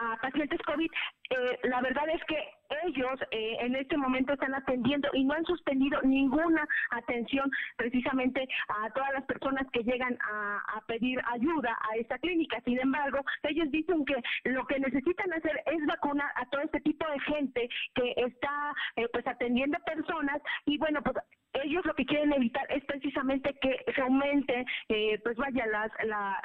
[0.00, 0.90] a pacientes COVID,
[1.30, 2.36] eh, la verdad es que
[2.84, 8.90] ellos eh, en este momento están atendiendo y no han suspendido ninguna atención precisamente a
[8.90, 12.60] todas las personas que llegan a, pedir ayuda a esta clínica.
[12.64, 14.16] Sin embargo, ellos dicen que
[14.50, 19.06] lo que necesitan hacer es vacunar a todo este tipo de gente que está eh,
[19.12, 21.16] pues atendiendo personas y bueno, pues
[21.54, 25.90] ellos lo que quieren evitar es precisamente que se aumente, eh, pues vaya, las,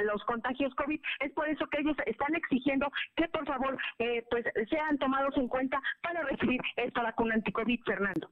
[0.04, 1.00] los contagios COVID.
[1.22, 5.48] Es por eso que ellos están exigiendo que por favor, eh, pues sean tomados en
[5.48, 8.30] cuenta para recibir esta vacuna anticovid, Fernando.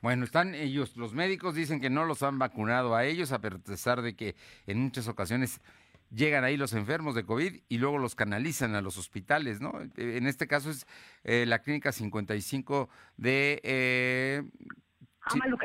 [0.00, 4.00] Bueno, están ellos, los médicos dicen que no los han vacunado a ellos, a pesar
[4.00, 4.34] de que
[4.66, 5.60] en muchas ocasiones
[6.10, 9.74] llegan ahí los enfermos de COVID y luego los canalizan a los hospitales, ¿no?
[9.96, 10.86] En este caso es
[11.24, 13.60] eh, la Clínica 55 de...
[13.62, 14.42] Eh,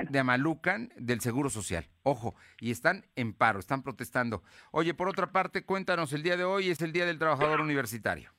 [0.09, 1.87] de Amalucan, del Seguro Social.
[2.03, 4.43] Ojo, y están en paro, están protestando.
[4.71, 8.31] Oye, por otra parte, cuéntanos, el día de hoy es el Día del Trabajador Universitario.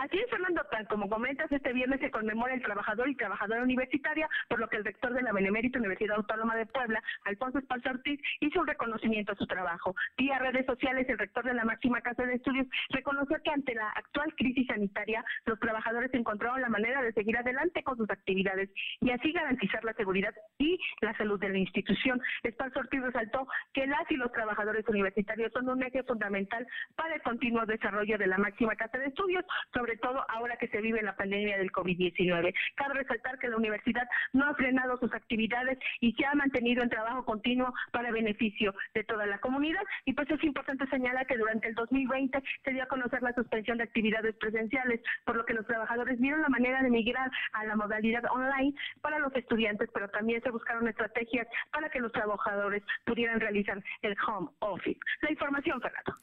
[0.00, 4.58] Así es, Fernando, como comentas, este viernes se conmemora el trabajador y trabajadora universitaria, por
[4.58, 8.60] lo que el rector de la Benemérita Universidad Autónoma de Puebla, Alfonso Espalza Ortiz, hizo
[8.60, 9.94] un reconocimiento a su trabajo.
[10.16, 13.90] Vía redes sociales, el rector de la máxima casa de estudios reconoció que ante la
[13.90, 19.10] actual crisis sanitaria, los trabajadores encontraron la manera de seguir adelante con sus actividades y
[19.10, 22.22] así garantizar la seguridad y la salud de la institución.
[22.42, 27.20] Espalza Ortiz resaltó que las y los trabajadores universitarios son un eje fundamental para el
[27.22, 29.44] continuo desarrollo de la máxima casa de estudios,
[29.90, 32.54] sobre todo ahora que se vive la pandemia del COVID-19.
[32.76, 36.90] Cabe resaltar que la universidad no ha frenado sus actividades y se ha mantenido en
[36.90, 41.66] trabajo continuo para beneficio de toda la comunidad y pues es importante señalar que durante
[41.66, 45.66] el 2020 se dio a conocer la suspensión de actividades presenciales, por lo que los
[45.66, 50.40] trabajadores vieron la manera de migrar a la modalidad online para los estudiantes, pero también
[50.42, 55.00] se buscaron estrategias para que los trabajadores pudieran realizar el home office.
[55.22, 56.14] La información, Fernando.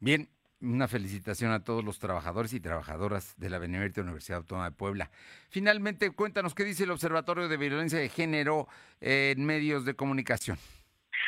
[0.00, 0.28] Bien,
[0.64, 5.10] una felicitación a todos los trabajadores y trabajadoras de la Benemérita Universidad Autónoma de Puebla.
[5.50, 8.66] Finalmente, cuéntanos qué dice el Observatorio de Violencia de Género
[9.00, 10.58] en medios de comunicación.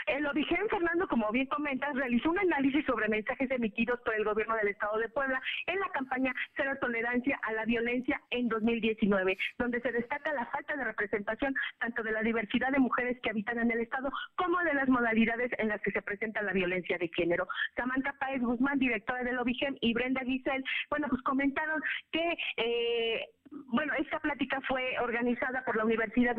[0.06, 4.56] El origen, Fernando, como bien comentas, realizó un análisis sobre mensajes emitidos por el gobierno
[4.56, 9.80] del Estado de Puebla en la campaña Cero Tolerancia a la Violencia en 2019, donde
[9.80, 13.70] se destaca la falta de representación tanto de la diversidad de mujeres que habitan en
[13.70, 17.48] el Estado como de las modalidades en las que se presenta la violencia de género.
[17.76, 23.92] Samantha Páez Guzmán, directora del OBIGEM, y Brenda Gisel, bueno, pues comentaron que eh, bueno,
[23.98, 26.36] esta plática fue organizada por la Universidad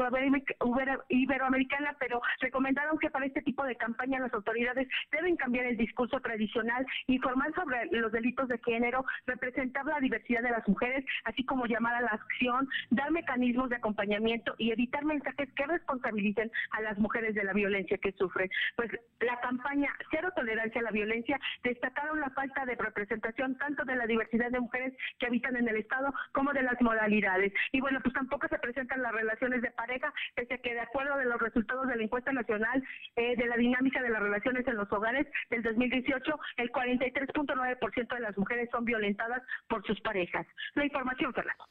[1.10, 6.20] Iberoamericana, pero recomendaron que para este tipo de campaña las autoridades deben cambiar el discurso
[6.20, 11.66] tradicional, informar sobre los delitos de género, representar la diversidad de las mujeres, así como
[11.66, 16.98] llamar a la acción, dar mecanismos de acompañamiento y evitar mensajes que responsabilicen a las
[16.98, 18.50] mujeres de la violencia que sufren.
[18.76, 23.96] Pues la campaña Cero Tolerancia a la Violencia destacaron la falta de representación tanto de
[23.96, 26.80] la diversidad de mujeres que habitan en el Estado como de las
[27.72, 31.18] y bueno, pues tampoco se presentan las relaciones de pareja, pese a que de acuerdo
[31.18, 32.84] de los resultados de la encuesta nacional
[33.16, 38.20] eh, de la dinámica de las relaciones en los hogares del 2018, el 43.9% de
[38.20, 40.46] las mujeres son violentadas por sus parejas.
[40.76, 41.64] La información, Fernando.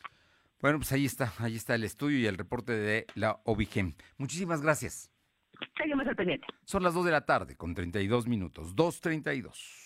[0.60, 3.94] Bueno, pues ahí está, ahí está el estudio y el reporte de la OBIGEM.
[4.16, 5.10] Muchísimas gracias.
[5.76, 6.46] Seguimos al pendiente.
[6.64, 9.85] Son las 2 de la tarde con 32 minutos, 2.32.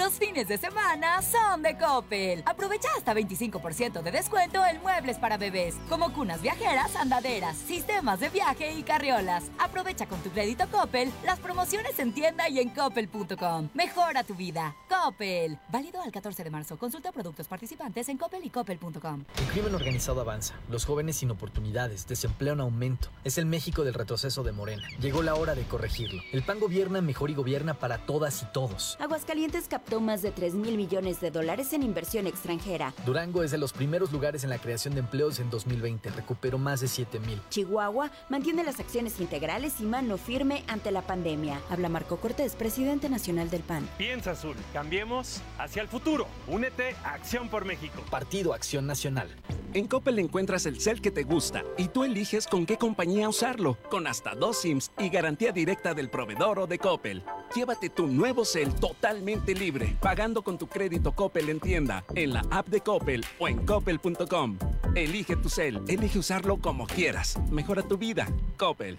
[0.00, 2.42] Los fines de semana son de Coppel.
[2.46, 8.30] Aprovecha hasta 25% de descuento en muebles para bebés, como cunas viajeras, andaderas, sistemas de
[8.30, 9.50] viaje y carriolas.
[9.58, 13.68] Aprovecha con tu crédito Coppel las promociones en tienda y en coppel.com.
[13.74, 14.74] Mejora tu vida.
[14.88, 15.58] Coppel.
[15.68, 16.78] Válido al 14 de marzo.
[16.78, 19.26] Consulta productos participantes en coppel y coppel.com.
[19.36, 20.54] El crimen organizado avanza.
[20.70, 23.08] Los jóvenes sin oportunidades, desempleo en aumento.
[23.22, 24.82] Es el México del retroceso de Morena.
[24.98, 26.22] Llegó la hora de corregirlo.
[26.32, 28.96] El PAN gobierna mejor y gobierna para todas y todos.
[28.98, 32.94] Aguascalientes más de 3 mil millones de dólares en inversión extranjera.
[33.04, 36.80] Durango es de los primeros lugares en la creación de empleos en 2020, recuperó más
[36.80, 37.40] de 7 mil.
[37.48, 41.60] Chihuahua mantiene las acciones integrales y mano firme ante la pandemia.
[41.70, 43.88] Habla Marco Cortés, presidente nacional del PAN.
[43.96, 46.26] Piensa azul, cambiemos hacia el futuro.
[46.46, 48.02] Únete a Acción por México.
[48.10, 49.28] Partido Acción Nacional.
[49.72, 53.78] En Coppel encuentras el cel que te gusta y tú eliges con qué compañía usarlo,
[53.88, 57.22] con hasta dos SIMs y garantía directa del proveedor o de Coppel.
[57.54, 59.69] Llévate tu nuevo cel totalmente libre,
[60.00, 64.58] pagando con tu crédito Coppel en tienda, en la app de Coppel o en coppel.com.
[64.94, 67.38] Elige tu cel, elige usarlo como quieras.
[67.50, 68.26] Mejora tu vida.
[68.56, 68.98] Coppel.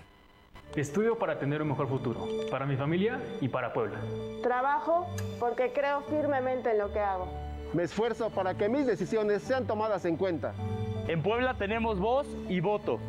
[0.75, 3.99] Estudio para tener un mejor futuro, para mi familia y para Puebla.
[4.41, 5.07] Trabajo
[5.39, 7.27] porque creo firmemente en lo que hago.
[7.73, 10.53] Me esfuerzo para que mis decisiones sean tomadas en cuenta.
[11.07, 12.99] En Puebla tenemos voz y voto.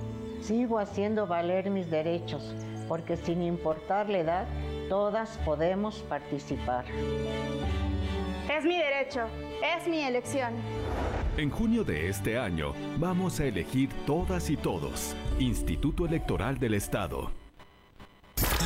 [0.40, 2.42] sigo haciendo valer mis derechos,
[2.88, 4.46] porque sin importar la edad,
[4.88, 6.84] todas podemos participar.
[8.50, 9.26] Es mi derecho,
[9.62, 10.54] es mi elección.
[11.36, 15.16] En junio de este año, vamos a elegir todas y todos.
[15.38, 17.30] Instituto Electoral del Estado.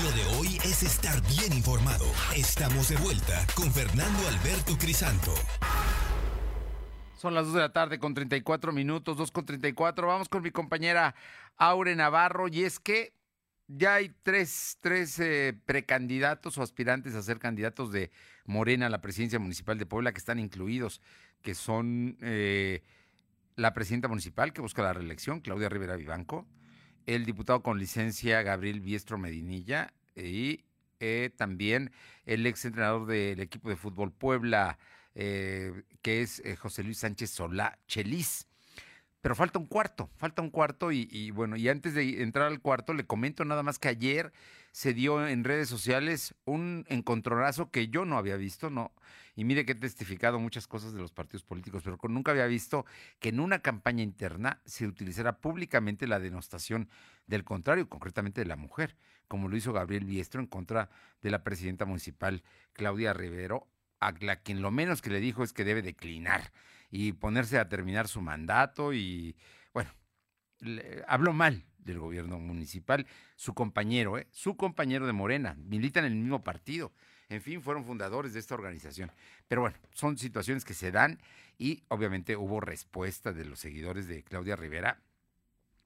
[0.02, 2.04] Lo de hoy es estar bien informado.
[2.36, 5.32] Estamos de vuelta con Fernando Alberto Crisanto.
[7.16, 10.06] Son las 2 de la tarde con 34 minutos, 2 con 34.
[10.06, 11.14] Vamos con mi compañera
[11.56, 12.48] Aure Navarro.
[12.48, 13.15] Y es que
[13.68, 18.10] ya hay tres, tres eh, precandidatos o aspirantes a ser candidatos de
[18.44, 21.00] Morena a la presidencia municipal de Puebla que están incluidos,
[21.42, 22.82] que son eh,
[23.56, 26.46] la presidenta municipal que busca la reelección, Claudia Rivera Vivanco,
[27.06, 30.64] el diputado con licencia Gabriel Biestro Medinilla y
[31.00, 31.92] eh, también
[32.24, 34.78] el ex entrenador del equipo de fútbol Puebla,
[35.14, 38.46] que es José Luis Sánchez Solá Chelis
[39.26, 42.94] pero falta un cuarto, falta un cuarto y, bueno, y antes de entrar al cuarto
[42.94, 44.32] le comento nada más que ayer
[44.70, 48.92] se dio en redes sociales un encontronazo que yo no había visto, no,
[49.34, 52.86] y mire que he testificado muchas cosas de los partidos políticos, pero nunca había visto
[53.18, 56.88] que en una campaña interna se utilizara públicamente la denostación
[57.26, 58.94] del contrario, concretamente de la mujer,
[59.26, 60.88] como lo hizo Gabriel Biestro en contra
[61.20, 63.66] de la presidenta municipal Claudia Rivero,
[63.98, 66.52] a la quien lo menos que le dijo es que debe declinar
[66.90, 69.36] y ponerse a terminar su mandato y,
[69.72, 69.90] bueno,
[71.06, 73.06] habló mal del gobierno municipal,
[73.36, 74.26] su compañero, ¿eh?
[74.30, 76.92] su compañero de Morena, militan en el mismo partido,
[77.28, 79.10] en fin, fueron fundadores de esta organización.
[79.48, 81.18] Pero bueno, son situaciones que se dan
[81.58, 85.00] y obviamente hubo respuesta de los seguidores de Claudia Rivera,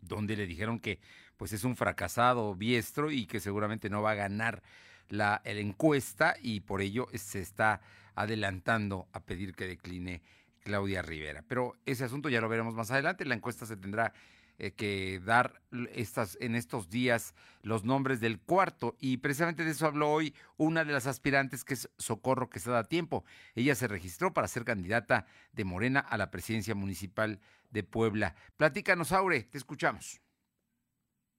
[0.01, 1.01] donde le dijeron que
[1.37, 4.63] pues es un fracasado biestro y que seguramente no va a ganar
[5.09, 7.81] la encuesta y por ello se está
[8.15, 10.23] adelantando a pedir que decline
[10.63, 11.45] Claudia Rivera.
[11.47, 13.25] Pero ese asunto ya lo veremos más adelante.
[13.25, 14.13] La encuesta se tendrá
[14.59, 15.63] eh, que dar
[15.95, 18.95] estas, en estos días los nombres del cuarto.
[19.01, 23.25] Y precisamente de eso habló hoy una de las aspirantes, que es Socorro Quesada Tiempo.
[23.55, 27.41] Ella se registró para ser candidata de Morena a la presidencia municipal
[27.71, 28.35] de Puebla.
[28.57, 30.21] Platícanos, Aure, te escuchamos.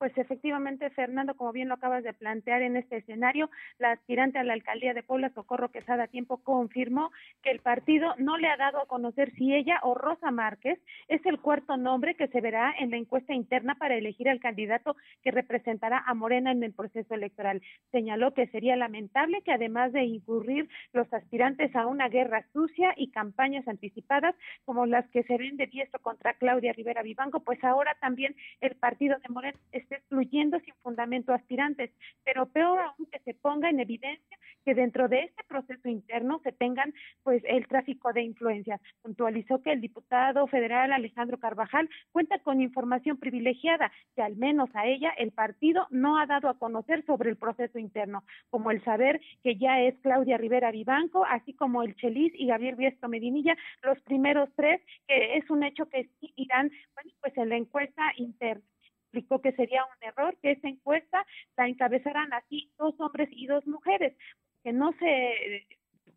[0.01, 4.43] Pues efectivamente, Fernando, como bien lo acabas de plantear en este escenario, la aspirante a
[4.43, 7.11] la alcaldía de Puebla, Socorro Quesada Tiempo, confirmó
[7.43, 11.23] que el partido no le ha dado a conocer si ella o Rosa Márquez es
[11.27, 15.29] el cuarto nombre que se verá en la encuesta interna para elegir al candidato que
[15.29, 17.61] representará a Morena en el proceso electoral.
[17.91, 23.11] Señaló que sería lamentable que además de incurrir los aspirantes a una guerra sucia y
[23.11, 24.33] campañas anticipadas
[24.65, 28.75] como las que se ven de diestro contra Claudia Rivera Vivanco, pues ahora también el
[28.77, 29.59] partido de Morena
[29.95, 31.91] excluyendo sin fundamento aspirantes,
[32.23, 36.51] pero peor aún que se ponga en evidencia que dentro de este proceso interno se
[36.51, 38.79] tengan pues el tráfico de influencias.
[39.01, 44.85] Puntualizó que el diputado federal Alejandro Carvajal cuenta con información privilegiada que al menos a
[44.85, 49.21] ella el partido no ha dado a conocer sobre el proceso interno, como el saber
[49.43, 53.99] que ya es Claudia Rivera Vivanco, así como el Chelis y Gabriel Biestro Medinilla, los
[54.01, 58.63] primeros tres, que es un hecho que irán bueno, pues en la encuesta interna
[59.11, 61.25] explicó que sería un error que esta encuesta
[61.57, 64.15] la encabezaran así dos hombres y dos mujeres,
[64.63, 65.67] que no se,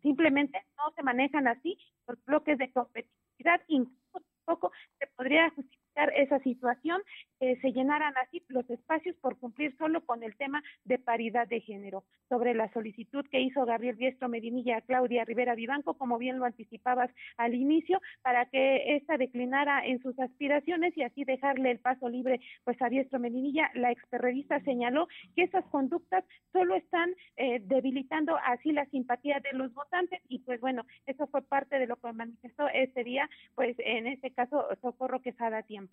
[0.01, 5.84] simplemente no se manejan así por bloques de competitividad, incluso tampoco se podría justificar
[6.15, 7.01] esa situación
[7.39, 11.61] que se llenaran así los espacios por cumplir solo con el tema de paridad de
[11.61, 12.03] género.
[12.29, 16.45] Sobre la solicitud que hizo Gabriel Biestro Medinilla a Claudia Rivera Vivanco, como bien lo
[16.45, 22.09] anticipabas al inicio, para que ésta declinara en sus aspiraciones y así dejarle el paso
[22.09, 28.37] libre pues a Biestro Medinilla, la experrevista señaló que esas conductas solo están eh, debilitando
[28.45, 32.11] así la simpatía de los votantes y pues bueno, eso fue parte de lo que
[32.13, 35.84] manifestó este día, pues en este caso Socorro Quesada Tiempo.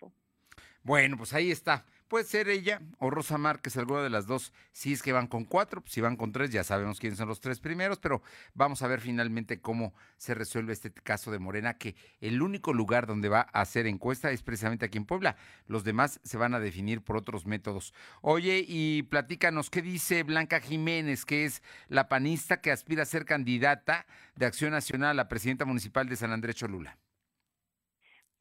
[0.83, 1.85] Bueno, pues ahí está.
[2.09, 4.53] Puede ser ella o Rosa Márquez, alguna de las dos.
[4.71, 7.27] Si es que van con cuatro, pues si van con tres, ya sabemos quiénes son
[7.27, 8.21] los tres primeros, pero
[8.53, 13.07] vamos a ver finalmente cómo se resuelve este caso de Morena, que el único lugar
[13.07, 15.37] donde va a hacer encuesta es precisamente aquí en Puebla.
[15.65, 17.93] Los demás se van a definir por otros métodos.
[18.21, 23.25] Oye, y platícanos, ¿qué dice Blanca Jiménez, que es la panista que aspira a ser
[23.25, 26.97] candidata de Acción Nacional a la presidenta municipal de San Andrés Cholula?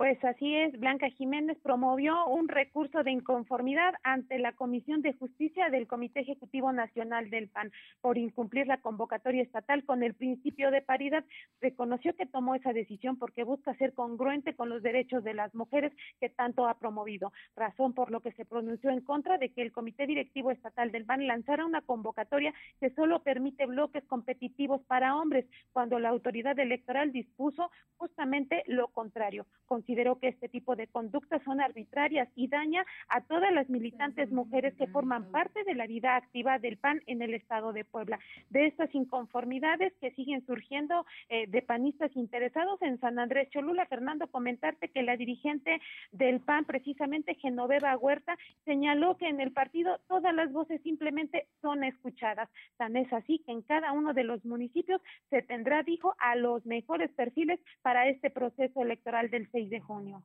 [0.02, 5.70] Pues así es, Blanca Jiménez promovió un recurso de inconformidad ante la Comisión de Justicia
[5.70, 10.82] del Comité Ejecutivo Nacional del PAN por incumplir la convocatoria estatal con el principio de
[10.82, 11.24] paridad.
[11.60, 15.92] Reconoció que tomó esa decisión porque busca ser congruente con los derechos de las mujeres
[16.18, 19.70] que tanto ha promovido, razón por lo que se pronunció en contra de que el
[19.70, 25.46] Comité Directivo Estatal del PAN lanzara una convocatoria que solo permite bloques competitivos para hombres,
[25.72, 29.46] cuando la autoridad electoral dispuso justamente lo contrario
[29.92, 34.72] consideró que este tipo de conductas son arbitrarias y daña a todas las militantes mujeres
[34.78, 38.18] que forman parte de la vida activa del PAN en el estado de Puebla.
[38.48, 44.28] De estas inconformidades que siguen surgiendo eh, de panistas interesados en San Andrés Cholula, Fernando,
[44.28, 45.78] comentarte que la dirigente
[46.10, 51.84] del PAN, precisamente Genoveva Huerta, señaló que en el partido todas las voces simplemente son
[51.84, 52.48] escuchadas.
[52.78, 56.64] Tan es así que en cada uno de los municipios se tendrá, dijo, a los
[56.64, 60.24] mejores perfiles para este proceso electoral del 6 de junio.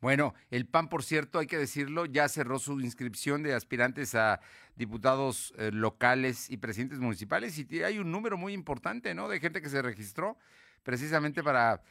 [0.00, 4.40] Bueno, el PAN, por cierto, hay que decirlo, ya cerró su inscripción de aspirantes a
[4.74, 9.28] diputados eh, locales y presidentes municipales y hay un número muy importante, ¿no?
[9.28, 10.36] De gente que se registró
[10.82, 11.82] precisamente para,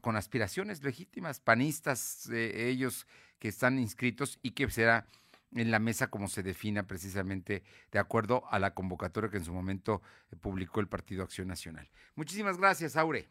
[0.00, 3.06] con aspiraciones legítimas, panistas, eh, ellos
[3.38, 5.06] que están inscritos y que será
[5.54, 9.52] en la mesa como se defina precisamente de acuerdo a la convocatoria que en su
[9.52, 10.00] momento
[10.30, 11.90] eh, publicó el Partido Acción Nacional.
[12.14, 13.28] Muchísimas gracias, Aure.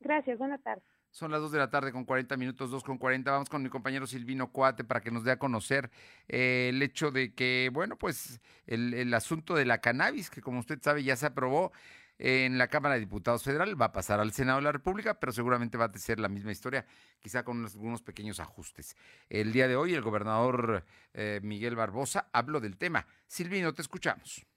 [0.00, 0.99] Gracias, buenas tardes.
[1.10, 3.30] Son las 2 de la tarde con 40 minutos, 2 con 40.
[3.30, 5.90] Vamos con mi compañero Silvino Cuate para que nos dé a conocer
[6.28, 10.60] eh, el hecho de que, bueno, pues el, el asunto de la cannabis, que como
[10.60, 11.72] usted sabe ya se aprobó
[12.18, 15.32] en la Cámara de Diputados Federal, va a pasar al Senado de la República, pero
[15.32, 16.86] seguramente va a ser la misma historia,
[17.18, 18.94] quizá con algunos pequeños ajustes.
[19.28, 20.84] El día de hoy el gobernador
[21.14, 23.06] eh, Miguel Barbosa habló del tema.
[23.26, 24.49] Silvino, te escuchamos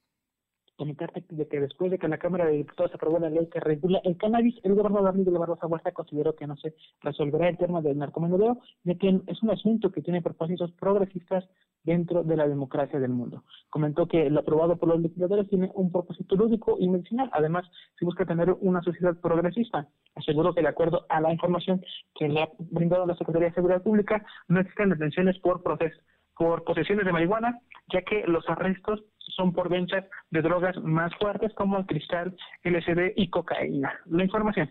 [0.75, 4.01] comentarte de que después de que la Cámara de Diputados aprobó la ley que regula
[4.03, 7.97] el cannabis, el gobernador Miguel Barbosa Huerta consideró que no se resolverá el tema del
[7.97, 11.47] narcomenudeo, ya que es un asunto que tiene propósitos progresistas
[11.83, 13.43] dentro de la democracia del mundo.
[13.69, 17.29] Comentó que lo aprobado por los legisladores tiene un propósito lúdico y medicinal.
[17.33, 17.65] Además,
[17.99, 19.87] se busca tener una sociedad progresista.
[20.15, 21.83] Aseguró que, de acuerdo a la información
[22.15, 25.61] que le ha brindado la Secretaría de Seguridad Pública, no existen detenciones por
[26.35, 27.59] por posesiones de marihuana,
[27.91, 29.03] ya que los arrestos
[29.35, 33.91] son por ventas de drogas más fuertes como el cristal, LSD y cocaína.
[34.05, 34.69] La información.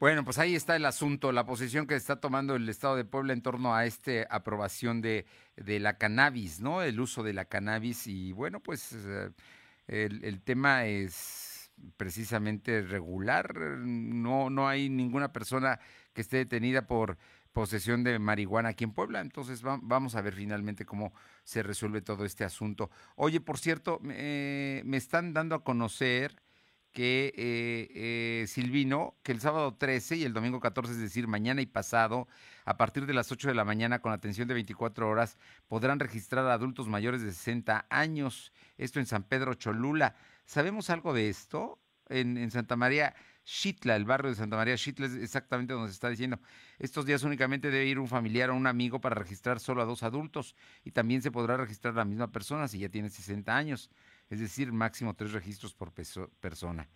[0.00, 3.32] Bueno, pues ahí está el asunto, la posición que está tomando el Estado de Puebla
[3.32, 5.26] en torno a esta aprobación de,
[5.56, 6.82] de, la cannabis, ¿no?
[6.82, 9.30] El uso de la cannabis y bueno, pues eh,
[9.88, 15.80] el, el, tema es precisamente regular, no, no hay ninguna persona
[16.12, 17.18] que esté detenida por
[17.58, 19.20] posesión de marihuana aquí en Puebla.
[19.20, 22.88] Entonces vamos a ver finalmente cómo se resuelve todo este asunto.
[23.16, 26.40] Oye, por cierto, me están dando a conocer
[26.92, 31.60] que eh, eh, Silvino, que el sábado 13 y el domingo 14, es decir, mañana
[31.60, 32.28] y pasado,
[32.64, 35.36] a partir de las 8 de la mañana, con atención de 24 horas,
[35.66, 38.52] podrán registrar a adultos mayores de 60 años.
[38.76, 40.14] Esto en San Pedro Cholula.
[40.46, 41.80] ¿Sabemos algo de esto?
[42.08, 43.14] En, en Santa María
[43.50, 46.38] Xitla, el barrio de Santa María Xitla es exactamente donde se está diciendo.
[46.78, 50.02] Estos días únicamente debe ir un familiar o un amigo para registrar solo a dos
[50.02, 53.90] adultos y también se podrá registrar la misma persona si ya tiene 60 años,
[54.28, 56.90] es decir, máximo tres registros por persona.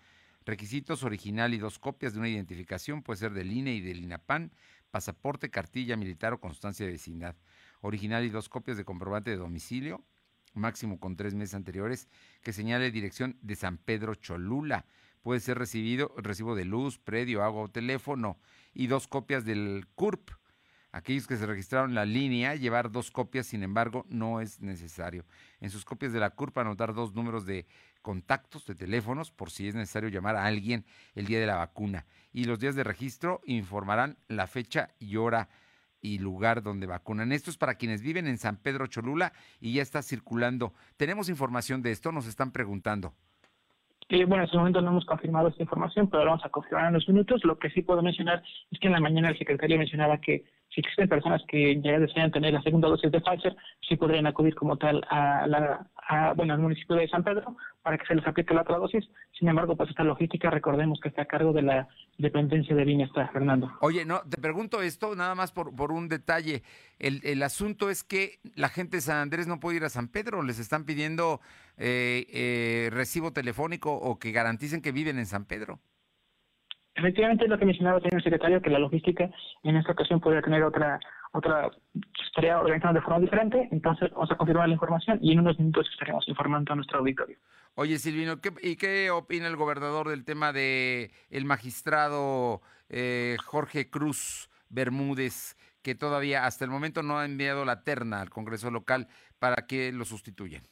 [0.44, 4.52] Requisitos original y dos copias de una identificación, puede ser del INE y del INAPAN,
[4.90, 7.34] pasaporte, cartilla militar o constancia de vecindad.
[7.80, 10.04] Original y dos copias de comprobante de domicilio,
[10.52, 12.08] máximo con tres meses anteriores,
[12.42, 14.84] que señale dirección de San Pedro Cholula
[15.22, 18.38] puede ser recibido recibo de luz, predio, agua o teléfono
[18.74, 20.30] y dos copias del CURP.
[20.94, 25.24] Aquellos que se registraron en la línea, llevar dos copias, sin embargo, no es necesario.
[25.60, 27.66] En sus copias de la CURP anotar dos números de
[28.02, 32.04] contactos de teléfonos por si es necesario llamar a alguien el día de la vacuna.
[32.30, 35.48] Y los días de registro informarán la fecha y hora
[36.02, 37.32] y lugar donde vacunan.
[37.32, 40.74] Esto es para quienes viven en San Pedro Cholula y ya está circulando.
[40.98, 43.14] Tenemos información de esto, nos están preguntando
[44.10, 46.90] bueno, en este momento no hemos confirmado esta información, pero lo vamos a confirmar en
[46.90, 47.44] unos minutos.
[47.44, 50.80] Lo que sí puedo mencionar es que en la mañana el secretario mencionaba que si
[50.80, 54.76] existen personas que ya desean tener la segunda dosis de Pfizer, sí podrían acudir como
[54.76, 55.86] tal a la,
[56.36, 59.08] bueno, al municipio de San Pedro para que se les aplique la otra dosis.
[59.38, 61.88] Sin embargo, pues esta logística, recordemos que está a cargo de la
[62.18, 63.70] dependencia de Bienestar, Fernando.
[63.80, 66.62] Oye, no, te pregunto esto nada más por, por un detalle.
[66.98, 70.08] El, el asunto es que la gente de San Andrés no puede ir a San
[70.08, 71.40] Pedro, les están pidiendo
[71.76, 75.80] eh, eh, recibo telefónico o que garanticen que viven en San Pedro.
[76.94, 79.30] Efectivamente, es lo que mencionaba el señor secretario, que la logística
[79.62, 81.00] en esta ocasión podría tener otra,
[81.32, 81.70] otra,
[82.26, 85.88] estaría organizada de forma diferente, entonces vamos a confirmar la información y en unos minutos
[85.90, 87.38] estaremos informando a nuestro auditorio.
[87.74, 92.60] Oye, Silvino, ¿y qué opina el gobernador del tema de el magistrado
[92.90, 98.28] eh, Jorge Cruz Bermúdez, que todavía hasta el momento no ha enviado la terna al
[98.28, 99.08] Congreso local
[99.38, 100.62] para que lo sustituyan?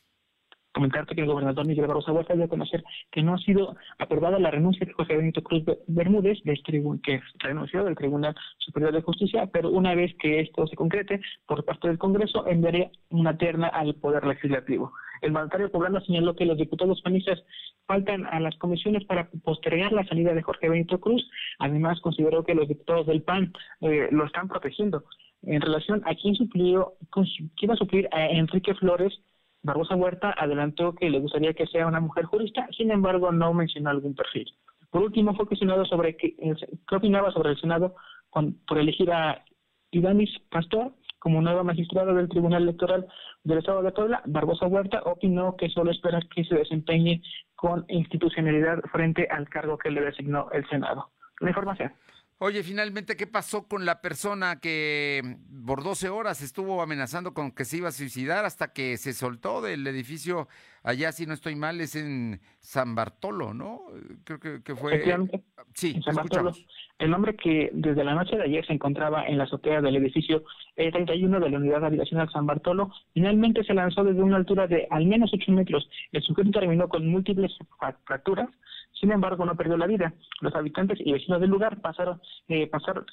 [0.73, 4.39] Comentarte que el gobernador Miguel Barroso Huerta dio a conocer que no ha sido aprobada
[4.39, 6.63] la renuncia de José Benito Cruz Bermúdez, del
[7.03, 11.65] que renunció del Tribunal Superior de Justicia, pero una vez que esto se concrete por
[11.65, 14.93] parte del Congreso, enviaría una terna al Poder Legislativo.
[15.21, 17.43] El mandatario poblano señaló que los diputados panistas
[17.87, 21.29] faltan a las comisiones para postergar la salida de Jorge Benito Cruz.
[21.59, 23.53] Además, consideró que los diputados del PAN
[23.83, 25.05] eh, lo están protegiendo.
[25.43, 26.95] En relación a quién, suplió,
[27.57, 29.21] quién va a suplir a Enrique Flores,
[29.63, 33.91] Barbosa Huerta adelantó que le gustaría que sea una mujer jurista, sin embargo no mencionó
[33.91, 34.47] algún perfil.
[34.91, 37.95] Por último, fue cuestionado sobre qué, qué opinaba sobre el Senado
[38.67, 39.45] por elegir a
[39.91, 43.07] Ivanis Pastor como nuevo magistrado del Tribunal Electoral
[43.45, 44.23] del Estado de Puebla.
[44.25, 47.23] Barbosa Huerta opinó que solo espera que se desempeñe
[47.55, 51.11] con institucionalidad frente al cargo que le designó el Senado.
[51.41, 51.93] La información.
[52.43, 55.37] Oye, finalmente, ¿qué pasó con la persona que
[55.67, 59.61] por 12 horas estuvo amenazando con que se iba a suicidar hasta que se soltó
[59.61, 60.49] del edificio?
[60.83, 63.83] Allá, si no estoy mal, es en San Bartolo, ¿no?
[64.25, 65.05] Creo que, fue...
[65.75, 66.53] Sí, San Bartolo.
[66.99, 70.43] El hombre que desde la noche de ayer se encontraba en la azotea del edificio
[70.77, 75.05] 31 de la Unidad Habitacional San Bartolo, finalmente se lanzó desde una altura de al
[75.05, 75.87] menos 8 metros.
[76.11, 77.53] El sujeto terminó con múltiples
[78.07, 78.49] fracturas
[78.93, 80.13] sin embargo, no perdió la vida.
[80.41, 83.07] Los habitantes y vecinos del lugar pasaron, eh, pasaron,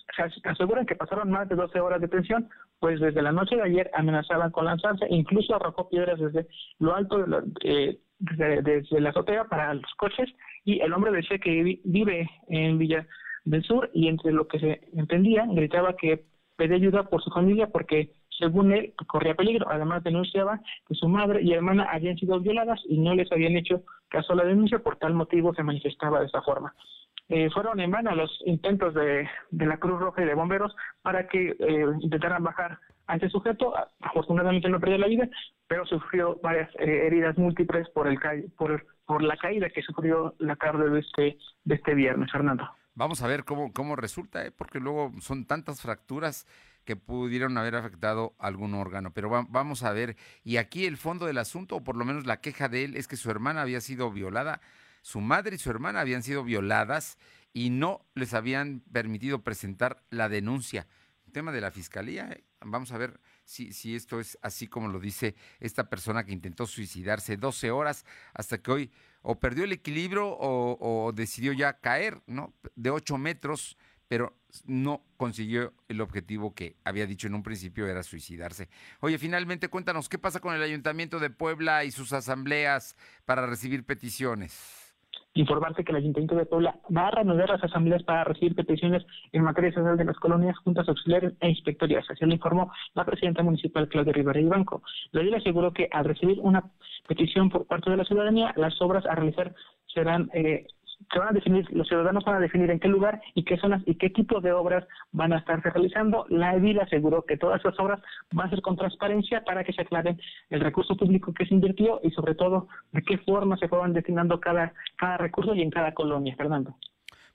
[0.43, 2.49] aseguran que pasaron más de 12 horas de tensión,
[2.79, 6.47] pues desde la noche de ayer amenazaban con lanzarse, incluso arrojó piedras desde
[6.79, 10.29] lo alto de la, eh, desde, la azotea para los coches,
[10.65, 13.07] y el hombre decía que vive en Villa
[13.45, 16.25] del Sur y entre lo que se entendía, gritaba que
[16.57, 19.67] pedía ayuda por su familia porque según él, corría peligro.
[19.69, 23.83] Además, denunciaba que su madre y hermana habían sido violadas y no les habían hecho
[24.09, 26.73] caso a la denuncia, por tal motivo se manifestaba de esta forma.
[27.29, 31.49] Eh, fueron en vano los intentos de, la Cruz Roja y de bomberos para que
[31.59, 33.73] eh, intentaran bajar a este sujeto.
[33.99, 35.27] Afortunadamente no perdió la vida,
[35.67, 38.17] pero sufrió varias eh, heridas múltiples por, el
[38.57, 42.65] por, por la caída que sufrió la tarde de este, de este viernes, Fernando.
[42.95, 46.47] Vamos a ver cómo, cómo resulta, porque luego son tantas fracturas
[46.87, 49.11] que pudieron haber afectado algún órgano.
[49.13, 50.15] Pero vamos a ver,
[50.45, 53.09] y aquí el fondo del asunto, o por lo menos la queja de él, es
[53.09, 54.61] que su hermana había sido violada,
[55.01, 57.17] su madre y su hermana habían sido violadas
[57.51, 60.87] y no les habían permitido presentar la denuncia.
[61.33, 62.45] tema de la fiscalía, ¿eh?
[62.61, 66.65] vamos a ver si, si esto es así como lo dice esta persona que intentó
[66.65, 72.21] suicidarse 12 horas hasta que hoy o perdió el equilibrio o, o decidió ya caer,
[72.27, 72.53] ¿no?
[72.75, 73.77] De 8 metros
[74.07, 74.33] pero
[74.65, 78.69] no consiguió el objetivo que había dicho en un principio, era suicidarse.
[79.01, 82.95] Oye, finalmente cuéntanos, ¿qué pasa con el Ayuntamiento de Puebla y sus asambleas
[83.25, 84.83] para recibir peticiones?
[85.33, 89.43] Informarte que el Ayuntamiento de Puebla va a reanudar las asambleas para recibir peticiones en
[89.43, 92.09] materia social de las colonias, juntas auxiliares e inspectorías.
[92.09, 94.81] Así lo informó la presidenta municipal Claudia Rivera Banco.
[95.11, 96.71] La le aseguró que al recibir una
[97.07, 99.53] petición por parte de la ciudadanía, las obras a realizar
[99.93, 100.65] serán eh,
[101.11, 103.81] se van a definir, los ciudadanos van a definir en qué lugar y qué zonas
[103.85, 106.25] y qué tipo de obras van a estarse realizando.
[106.29, 109.81] La EDIL aseguró que todas esas obras van a ser con transparencia para que se
[109.81, 110.19] aclaren
[110.49, 114.39] el recurso público que se invirtió y sobre todo de qué forma se fueron destinando
[114.39, 116.35] cada, cada recurso y en cada colonia.
[116.35, 116.75] Fernando.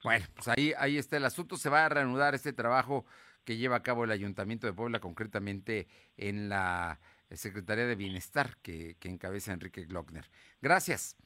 [0.05, 1.57] Bueno, pues ahí, ahí está el asunto.
[1.57, 3.07] Se va a reanudar este trabajo
[3.45, 7.01] que lleva a cabo el Ayuntamiento de Puebla, concretamente en la
[7.31, 10.25] Secretaría de Bienestar que, que encabeza Enrique Glockner.
[10.61, 11.17] Gracias.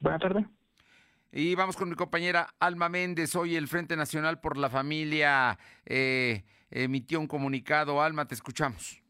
[0.00, 0.61] Buenas tardes.
[1.34, 3.34] Y vamos con mi compañera Alma Méndez.
[3.36, 8.02] Hoy el Frente Nacional por la Familia eh, emitió un comunicado.
[8.02, 9.01] Alma, te escuchamos.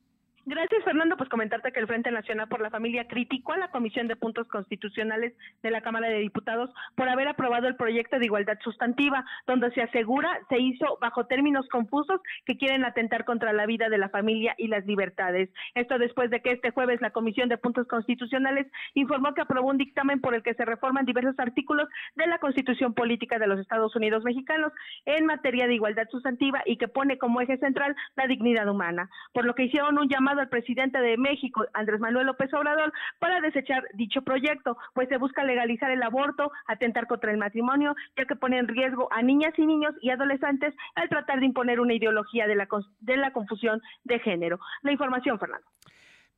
[0.45, 1.17] Gracias, Fernando.
[1.17, 4.49] Pues comentarte que el Frente Nacional por la Familia criticó a la Comisión de Puntos
[4.49, 9.71] Constitucionales de la Cámara de Diputados por haber aprobado el proyecto de igualdad sustantiva, donde
[9.71, 14.09] se asegura se hizo bajo términos confusos que quieren atentar contra la vida de la
[14.09, 15.49] familia y las libertades.
[15.77, 19.79] Esto después de que este jueves la Comisión de Puntos Constitucionales informó que aprobó un
[19.79, 23.95] dictamen por el que se reforman diversos artículos de la Constitución Política de los Estados
[23.95, 24.73] Unidos Mexicanos
[25.07, 29.45] en materia de igualdad sustantiva y que pone como eje central la dignidad humana, por
[29.45, 33.85] lo que hicieron un llamado al presidente de México, Andrés Manuel López Obrador, para desechar
[33.95, 38.59] dicho proyecto, pues se busca legalizar el aborto, atentar contra el matrimonio, ya que pone
[38.59, 42.57] en riesgo a niñas y niños y adolescentes al tratar de imponer una ideología de
[42.57, 42.69] la,
[43.01, 44.59] de la confusión de género.
[44.83, 45.67] La información, Fernando.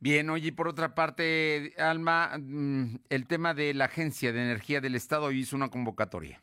[0.01, 4.97] Bien, oye, por otra parte, Alma, mm, el tema de la Agencia de Energía del
[4.97, 6.43] Estado hizo una convocatoria.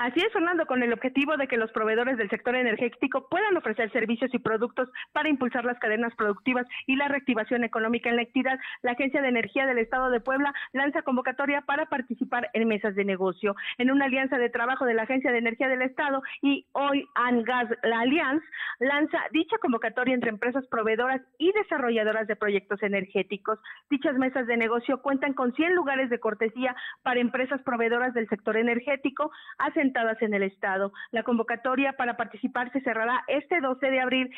[0.00, 3.92] Así es, Fernando, con el objetivo de que los proveedores del sector energético puedan ofrecer
[3.92, 8.58] servicios y productos para impulsar las cadenas productivas y la reactivación económica en la entidad,
[8.80, 13.04] la Agencia de Energía del Estado de Puebla lanza convocatoria para participar en mesas de
[13.04, 13.54] negocio.
[13.76, 17.68] En una alianza de trabajo de la Agencia de Energía del Estado y hoy ANGAS,
[17.82, 18.46] la Alianza,
[18.78, 23.58] lanza dicha convocatoria entre empresas proveedoras y desarrolladoras de proyectos energéticos.
[23.90, 28.56] Dichas mesas de negocio cuentan con 100 lugares de cortesía para empresas proveedoras del sector
[28.56, 29.89] energético, hacen
[30.20, 30.92] en el Estado.
[31.10, 34.28] La convocatoria para participar se cerrará este 12 de abril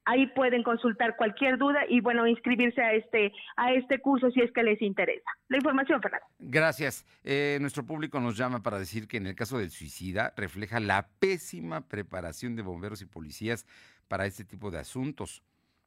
[0.04, 4.52] ahí pueden consultar cualquier duda y bueno inscribirse a este a este curso si es
[4.52, 5.30] que les interesa.
[5.48, 6.26] La información Fernando.
[6.38, 7.06] Gracias.
[7.24, 11.08] Eh, nuestro público nos llama para decir que en el caso del suicida refleja la
[11.18, 13.66] pésima preparación de bomberos y policías
[14.08, 15.42] para este tipo de asuntos.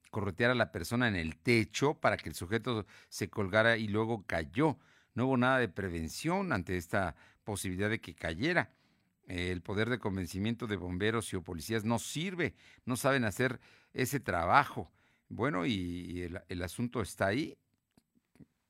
[0.10, 4.26] Corretear a la persona en el techo para que el sujeto se colgara y luego
[4.26, 4.78] cayó.
[5.14, 8.72] No hubo nada de prevención ante esta posibilidad de que cayera.
[9.28, 12.54] El poder de convencimiento de bomberos y o policías no sirve,
[12.86, 13.60] no saben hacer
[13.94, 14.92] ese trabajo.
[15.30, 17.58] Bueno, y, el, asunto está ahí.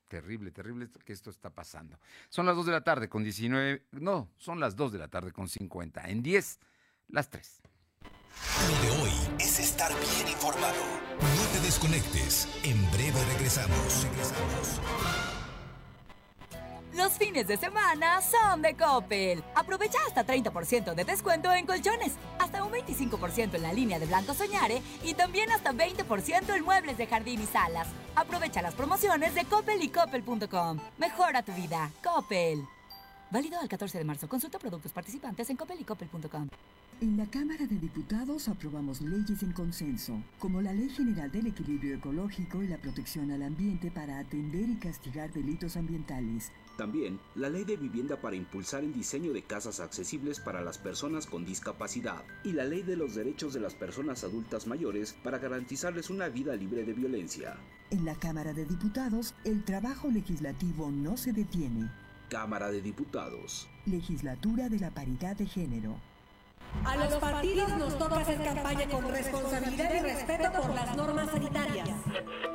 [0.08, 1.98] Terrible, terrible que esto está pasando.
[2.28, 5.32] Son las 2 de la tarde con 19, no, son las 2 de la tarde
[5.32, 6.08] con 50.
[6.08, 6.60] En 10,
[7.08, 7.62] las 3.
[8.70, 10.76] Lo de hoy es estar bien informado.
[11.20, 12.48] No te desconectes.
[12.64, 14.04] En breve regresamos.
[14.04, 15.27] Regresamos.
[16.94, 19.42] Los fines de semana son de Coppel.
[19.54, 24.34] Aprovecha hasta 30% de descuento en colchones, hasta un 25% en la línea de Blanco
[24.34, 27.88] Soñare y también hasta 20% en muebles de jardín y salas.
[28.16, 30.78] Aprovecha las promociones de Coppel y Coppel.com.
[30.98, 31.90] Mejora tu vida.
[32.02, 32.64] Coppel.
[33.30, 34.28] Válido al 14 de marzo.
[34.28, 36.48] Consulta productos participantes en coppel y coppel.com.
[37.00, 41.94] En la Cámara de Diputados aprobamos leyes en consenso, como la Ley General del Equilibrio
[41.94, 46.50] Ecológico y la Protección al Ambiente para atender y castigar delitos ambientales.
[46.78, 51.26] También la Ley de Vivienda para impulsar el diseño de casas accesibles para las personas
[51.26, 56.08] con discapacidad y la Ley de los Derechos de las Personas Adultas Mayores para garantizarles
[56.08, 57.56] una vida libre de violencia.
[57.90, 61.90] En la Cámara de Diputados, el trabajo legislativo no se detiene.
[62.30, 63.68] Cámara de Diputados.
[63.84, 65.96] Legislatura de la Paridad de Género.
[66.84, 71.88] A los partidos nos toca hacer campaña con responsabilidad y respeto por las normas sanitarias.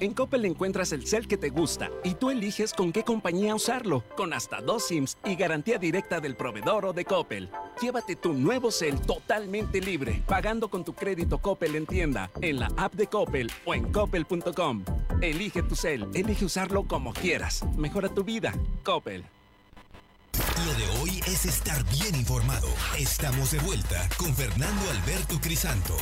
[0.00, 4.02] En Coppel encuentras el cel que te gusta y tú eliges con qué compañía usarlo,
[4.16, 7.50] con hasta dos SIMs y garantía directa del proveedor o de Coppel.
[7.80, 12.70] Llévate tu nuevo cel totalmente libre, pagando con tu crédito Coppel en tienda, en la
[12.76, 14.84] app de Coppel o en coppel.com.
[15.20, 17.64] Elige tu cel, elige usarlo como quieras.
[17.76, 18.52] Mejora tu vida.
[18.82, 19.24] Coppel.
[20.66, 22.68] Lo de hoy es estar bien informado.
[22.98, 25.94] Estamos de vuelta con Fernando Alberto Crisanto.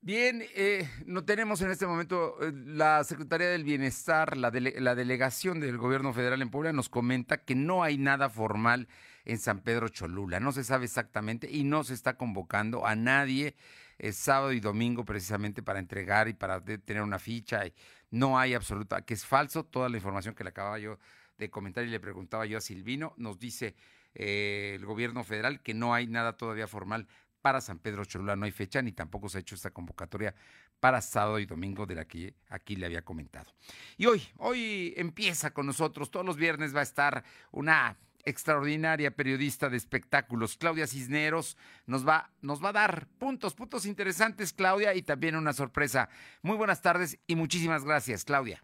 [0.00, 5.60] Bien, eh, no tenemos en este momento eh, la Secretaría del Bienestar, la, la delegación
[5.60, 8.88] del Gobierno Federal en Puebla nos comenta que no hay nada formal
[9.24, 13.56] en San Pedro Cholula, no se sabe exactamente y no se está convocando a nadie
[13.98, 17.66] es sábado y domingo precisamente para entregar y para tener una ficha.
[17.66, 17.74] Y
[18.10, 20.98] no hay absoluta, que es falso toda la información que le acababa yo
[21.36, 23.74] de comentar y le preguntaba yo a Silvino, nos dice
[24.14, 27.06] eh, el gobierno federal que no hay nada todavía formal
[27.40, 30.34] para San Pedro Cholula no hay fecha ni tampoco se ha hecho esta convocatoria
[30.80, 33.52] para sábado y domingo de la que aquí le había comentado.
[33.96, 39.68] Y hoy, hoy empieza con nosotros, todos los viernes va a estar una extraordinaria periodista
[39.70, 45.02] de espectáculos, Claudia Cisneros, nos va, nos va a dar puntos, puntos interesantes, Claudia, y
[45.02, 46.08] también una sorpresa.
[46.42, 48.62] Muy buenas tardes y muchísimas gracias, Claudia.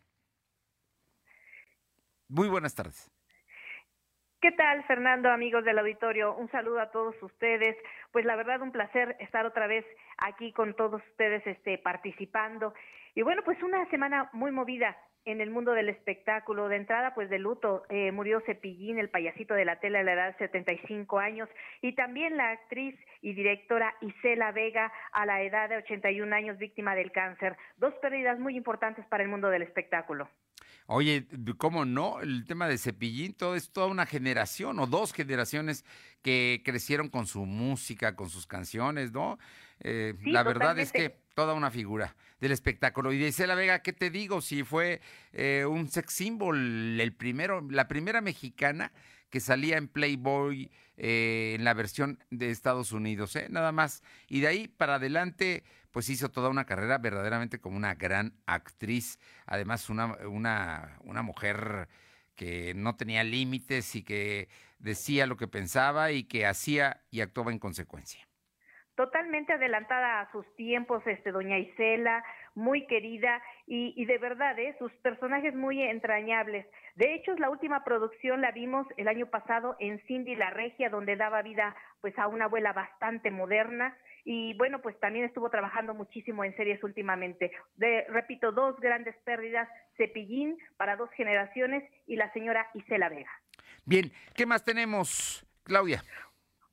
[2.28, 3.13] Muy buenas tardes.
[4.44, 6.34] ¿Qué tal, Fernando, amigos del auditorio?
[6.36, 7.78] Un saludo a todos ustedes.
[8.12, 9.86] Pues la verdad, un placer estar otra vez
[10.18, 12.74] aquí con todos ustedes este, participando.
[13.14, 16.68] Y bueno, pues una semana muy movida en el mundo del espectáculo.
[16.68, 20.12] De entrada, pues de luto, eh, murió Cepillín, el payasito de la tele a la
[20.12, 21.48] edad de 75 años,
[21.80, 26.94] y también la actriz y directora Isela Vega a la edad de 81 años, víctima
[26.94, 27.56] del cáncer.
[27.78, 30.28] Dos pérdidas muy importantes para el mundo del espectáculo.
[30.86, 31.26] Oye,
[31.56, 32.20] ¿cómo no?
[32.20, 35.84] El tema de Cepillín, todo es toda una generación o dos generaciones
[36.22, 39.38] que crecieron con su música, con sus canciones, ¿no?
[39.80, 43.12] Eh, la verdad es que toda una figura del espectáculo.
[43.12, 44.40] Y dice la Vega, ¿qué te digo?
[44.40, 45.00] Si fue
[45.32, 48.92] eh, un sex symbol, el primero, la primera mexicana
[49.30, 53.48] que salía en Playboy eh, en la versión de Estados Unidos, ¿eh?
[53.50, 54.02] Nada más.
[54.28, 55.64] Y de ahí para adelante
[55.94, 61.86] pues hizo toda una carrera verdaderamente como una gran actriz, además una, una, una mujer
[62.34, 64.48] que no tenía límites y que
[64.80, 68.26] decía lo que pensaba y que hacía y actuaba en consecuencia.
[68.96, 72.24] totalmente adelantada a sus tiempos, este, doña Isela,
[72.54, 74.76] muy querida y, y de verdad, ¿eh?
[74.78, 76.66] sus personajes muy entrañables.
[76.94, 81.16] De hecho, la última producción la vimos el año pasado en Cindy la Regia, donde
[81.16, 86.44] daba vida pues a una abuela bastante moderna y bueno, pues también estuvo trabajando muchísimo
[86.44, 87.52] en series últimamente.
[87.76, 93.30] De, repito, dos grandes pérdidas, Cepillín para dos generaciones y la señora Isela Vega.
[93.84, 96.02] Bien, ¿qué más tenemos, Claudia?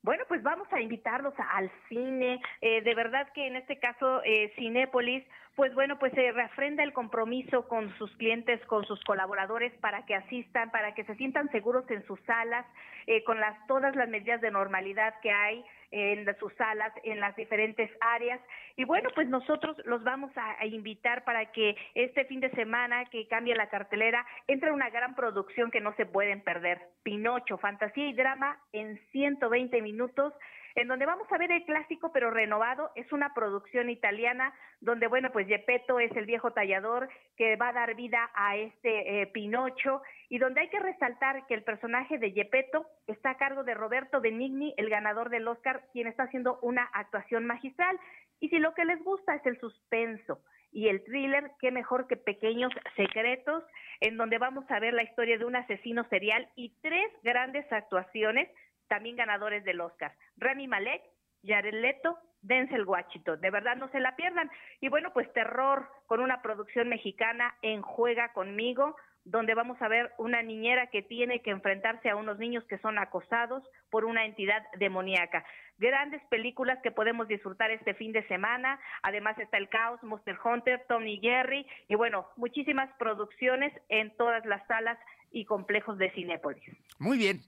[0.02, 2.40] Bueno, pues vamos a invitarlos al cine.
[2.60, 5.24] Eh, de verdad que en este caso, eh, Cinépolis,
[5.54, 10.14] pues bueno, pues se refrenda el compromiso con sus clientes, con sus colaboradores para que
[10.14, 12.64] asistan, para que se sientan seguros en sus salas,
[13.06, 17.36] eh, con las todas las medidas de normalidad que hay en sus salas, en las
[17.36, 18.40] diferentes áreas.
[18.76, 23.04] Y bueno, pues nosotros los vamos a, a, invitar para que este fin de semana
[23.06, 26.80] que cambie la cartelera, entre una gran producción que no se pueden perder.
[27.02, 30.32] Pinocho, fantasía y drama en 120 minutos
[30.74, 32.90] en donde vamos a ver el clásico pero renovado.
[32.94, 37.72] Es una producción italiana donde, bueno, pues Gepetto es el viejo tallador que va a
[37.72, 42.32] dar vida a este eh, Pinocho y donde hay que resaltar que el personaje de
[42.32, 46.84] Gepetto está a cargo de Roberto Benigni, el ganador del Oscar, quien está haciendo una
[46.92, 47.98] actuación magistral.
[48.40, 50.42] Y si lo que les gusta es el suspenso,
[50.72, 53.62] y el thriller, qué mejor que Pequeños Secretos,
[54.00, 58.48] en donde vamos a ver la historia de un asesino serial y tres grandes actuaciones
[58.92, 60.12] también ganadores del Oscar.
[60.36, 61.00] Rami Malek,
[61.42, 63.40] Jared Leto, Denzel Washington.
[63.40, 64.50] De verdad no se la pierdan.
[64.82, 70.12] Y bueno, pues terror con una producción mexicana en Juega conmigo, donde vamos a ver
[70.18, 74.62] una niñera que tiene que enfrentarse a unos niños que son acosados por una entidad
[74.76, 75.42] demoníaca.
[75.78, 78.78] Grandes películas que podemos disfrutar este fin de semana.
[79.02, 84.66] Además está El Caos, Monster Hunter, Tony Jerry y bueno, muchísimas producciones en todas las
[84.66, 84.98] salas
[85.30, 86.62] y complejos de Cinépolis.
[86.98, 87.40] Muy bien,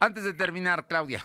[0.00, 1.24] antes de terminar, Claudia.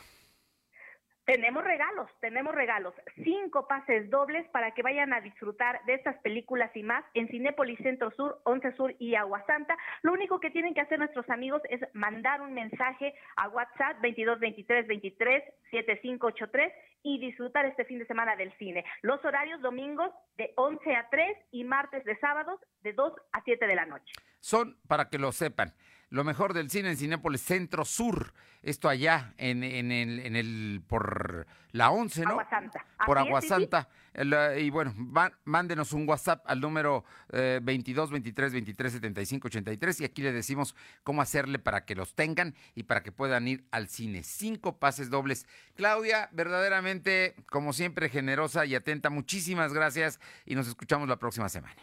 [1.29, 2.95] Tenemos regalos, tenemos regalos.
[3.23, 7.77] Cinco pases dobles para que vayan a disfrutar de estas películas y más en Cinépolis
[7.83, 9.77] Centro Sur, Once Sur y Agua Santa.
[10.01, 14.39] Lo único que tienen que hacer nuestros amigos es mandar un mensaje a WhatsApp 22
[14.39, 18.83] 23 23 7583 y disfrutar este fin de semana del cine.
[19.03, 23.67] Los horarios domingos de 11 a 3 y martes de sábados de 2 a 7
[23.67, 24.11] de la noche.
[24.39, 25.75] Son, para que lo sepan,
[26.09, 28.33] lo mejor del cine en Cinépolis Centro Sur.
[28.61, 32.31] Esto allá en, en, el, en el por la 11, ¿no?
[32.31, 32.85] Aguasanta.
[33.05, 33.87] Por Aguasanta.
[34.13, 34.59] Sí.
[34.59, 40.05] Y bueno, va, mándenos un WhatsApp al número eh, 22 23 23 75 83 y
[40.05, 43.87] aquí le decimos cómo hacerle para que los tengan y para que puedan ir al
[43.87, 44.23] cine.
[44.23, 45.47] Cinco pases dobles.
[45.75, 49.09] Claudia, verdaderamente, como siempre, generosa y atenta.
[49.09, 51.77] Muchísimas gracias y nos escuchamos la próxima semana.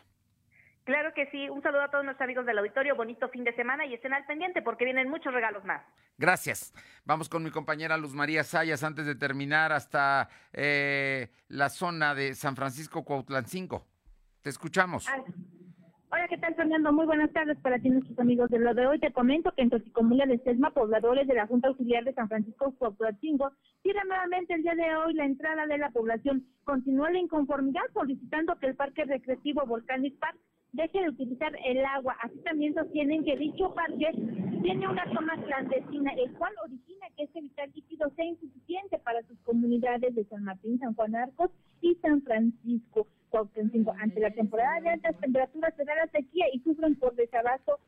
[0.87, 1.49] Claro que sí.
[1.51, 2.95] Un saludo a todos nuestros amigos del auditorio.
[2.95, 5.83] Bonito fin de semana y estén al pendiente porque vienen muchos regalos más.
[6.17, 6.73] Gracias.
[7.05, 12.35] Vamos con mi compañera Luz María Sayas antes de terminar hasta eh, la zona de
[12.35, 13.85] San Francisco Cuautlancingo.
[14.43, 15.09] Te escuchamos.
[15.09, 15.23] Ay.
[16.13, 16.93] Hola, ¿qué tal, Fernando?
[16.93, 19.01] Muy buenas tardes para ti, nuestros amigos de lo de hoy.
[19.01, 22.73] Te comento que en Toxicomula de Sesma, pobladores de la Junta Auxiliar de San Francisco
[22.79, 23.51] Cuautlancingo,
[23.83, 26.47] cierran nuevamente el día de hoy la entrada de la población.
[26.63, 30.39] Continúa la inconformidad solicitando que el Parque Recreativo Volcanic Park
[30.77, 32.17] deje de utilizar el agua.
[32.23, 34.13] Así también sostienen que dicho parque
[34.63, 39.39] tiene una toma clandestina, el cual origina que este vital líquido sea insuficiente para sus
[39.41, 41.51] comunidades de San Martín, San Juan Arcos
[41.81, 43.07] y San Francisco.
[44.01, 47.79] Ante la temporada de altas temperaturas se da la sequía y sufren por desabasto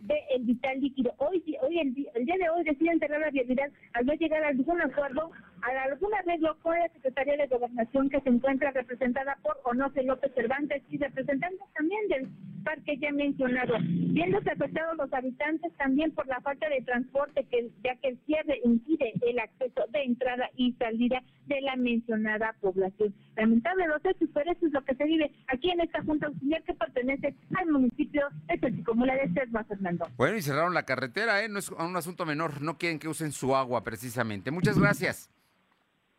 [0.00, 1.12] de el vital líquido.
[1.18, 4.48] Hoy, hoy el, el, día de hoy deciden cerrar la vialidad al no llegar a
[4.48, 5.30] algún acuerdo,
[5.62, 10.32] a algún arreglo con la Secretaría de Gobernación que se encuentra representada por Onofre López
[10.34, 12.28] Cervantes y representantes también del
[12.64, 13.74] parque ya mencionado.
[13.80, 18.60] Viéndose afectados los habitantes también por la falta de transporte, que ya que el cierre
[18.64, 23.14] impide el acceso de entrada y salida de la mencionada población.
[23.36, 26.62] Lamentable los hechos, pero eso es lo que se vive aquí en esta Junta Auxiliar
[26.64, 30.08] que pertenece al municipio de Tochicomula de Sesma, Fernando.
[30.16, 31.48] Bueno, y cerraron la carretera, ¿eh?
[31.48, 34.50] No es un asunto menor, no quieren que usen su agua precisamente.
[34.50, 35.30] Muchas gracias.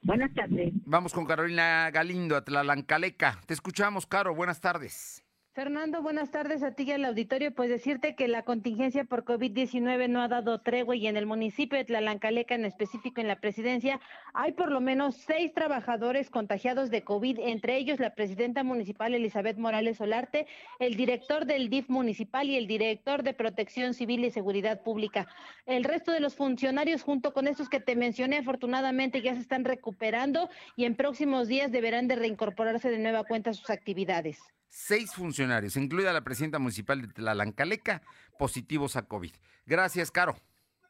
[0.02, 0.74] Buenas tardes.
[0.86, 3.42] Vamos con Carolina Galindo, Atlalancaleca.
[3.46, 4.34] Te escuchamos, Caro.
[4.36, 5.27] Buenas tardes.
[5.58, 7.52] Fernando, buenas tardes a ti y al auditorio.
[7.52, 11.80] Pues decirte que la contingencia por COVID-19 no ha dado tregua y en el municipio
[11.80, 14.00] de Tlalancaleca, en específico en la presidencia,
[14.36, 19.58] hay por lo menos seis trabajadores contagiados de COVID, entre ellos la presidenta municipal Elizabeth
[19.58, 20.46] Morales Solarte,
[20.78, 25.28] el director del DIF municipal y el director de Protección Civil y Seguridad Pública.
[25.66, 29.66] El resto de los funcionarios, junto con estos que te mencioné, afortunadamente ya se están
[29.66, 34.38] recuperando y en próximos días deberán de reincorporarse de nueva cuenta a sus actividades
[34.68, 38.02] seis funcionarios, incluida la presidenta municipal de Tlalancaleca,
[38.38, 39.34] positivos a COVID.
[39.66, 40.36] Gracias, Caro.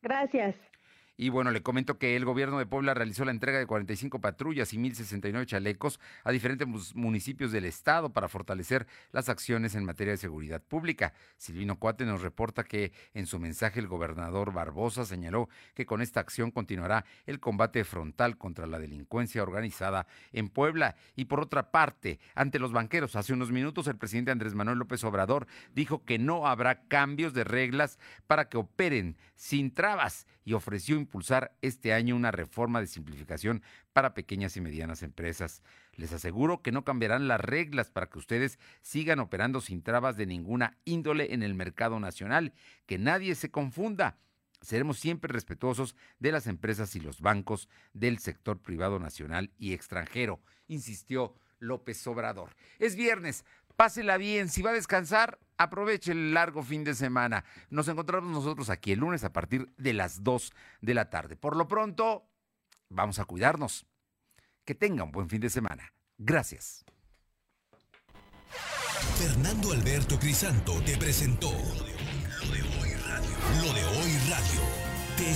[0.01, 0.55] Gracias.
[1.19, 4.71] Y bueno, le comento que el gobierno de Puebla realizó la entrega de 45 patrullas
[4.73, 10.17] y 1.069 chalecos a diferentes municipios del estado para fortalecer las acciones en materia de
[10.17, 11.13] seguridad pública.
[11.37, 16.19] Silvino Cuate nos reporta que en su mensaje el gobernador Barbosa señaló que con esta
[16.19, 20.95] acción continuará el combate frontal contra la delincuencia organizada en Puebla.
[21.15, 25.03] Y por otra parte, ante los banqueros, hace unos minutos el presidente Andrés Manuel López
[25.03, 27.97] Obrador dijo que no habrá cambios de reglas
[28.27, 34.13] para que operen sin trabas y ofreció impulsar este año una reforma de simplificación para
[34.13, 35.63] pequeñas y medianas empresas.
[35.93, 40.25] Les aseguro que no cambiarán las reglas para que ustedes sigan operando sin trabas de
[40.25, 42.53] ninguna índole en el mercado nacional,
[42.85, 44.17] que nadie se confunda.
[44.61, 50.41] Seremos siempre respetuosos de las empresas y los bancos del sector privado nacional y extranjero,
[50.67, 52.55] insistió López Obrador.
[52.79, 53.45] Es viernes,
[53.77, 57.45] pásela bien, si va a descansar, aproveche el largo fin de semana.
[57.69, 60.51] Nos encontramos nosotros aquí el lunes a partir de las 2
[60.81, 61.37] de la tarde.
[61.37, 62.27] Por lo pronto,
[62.89, 63.85] vamos a cuidarnos.
[64.65, 65.93] Que tenga un buen fin de semana.
[66.17, 66.83] Gracias.
[69.17, 71.51] Fernando Alberto Crisanto te presentó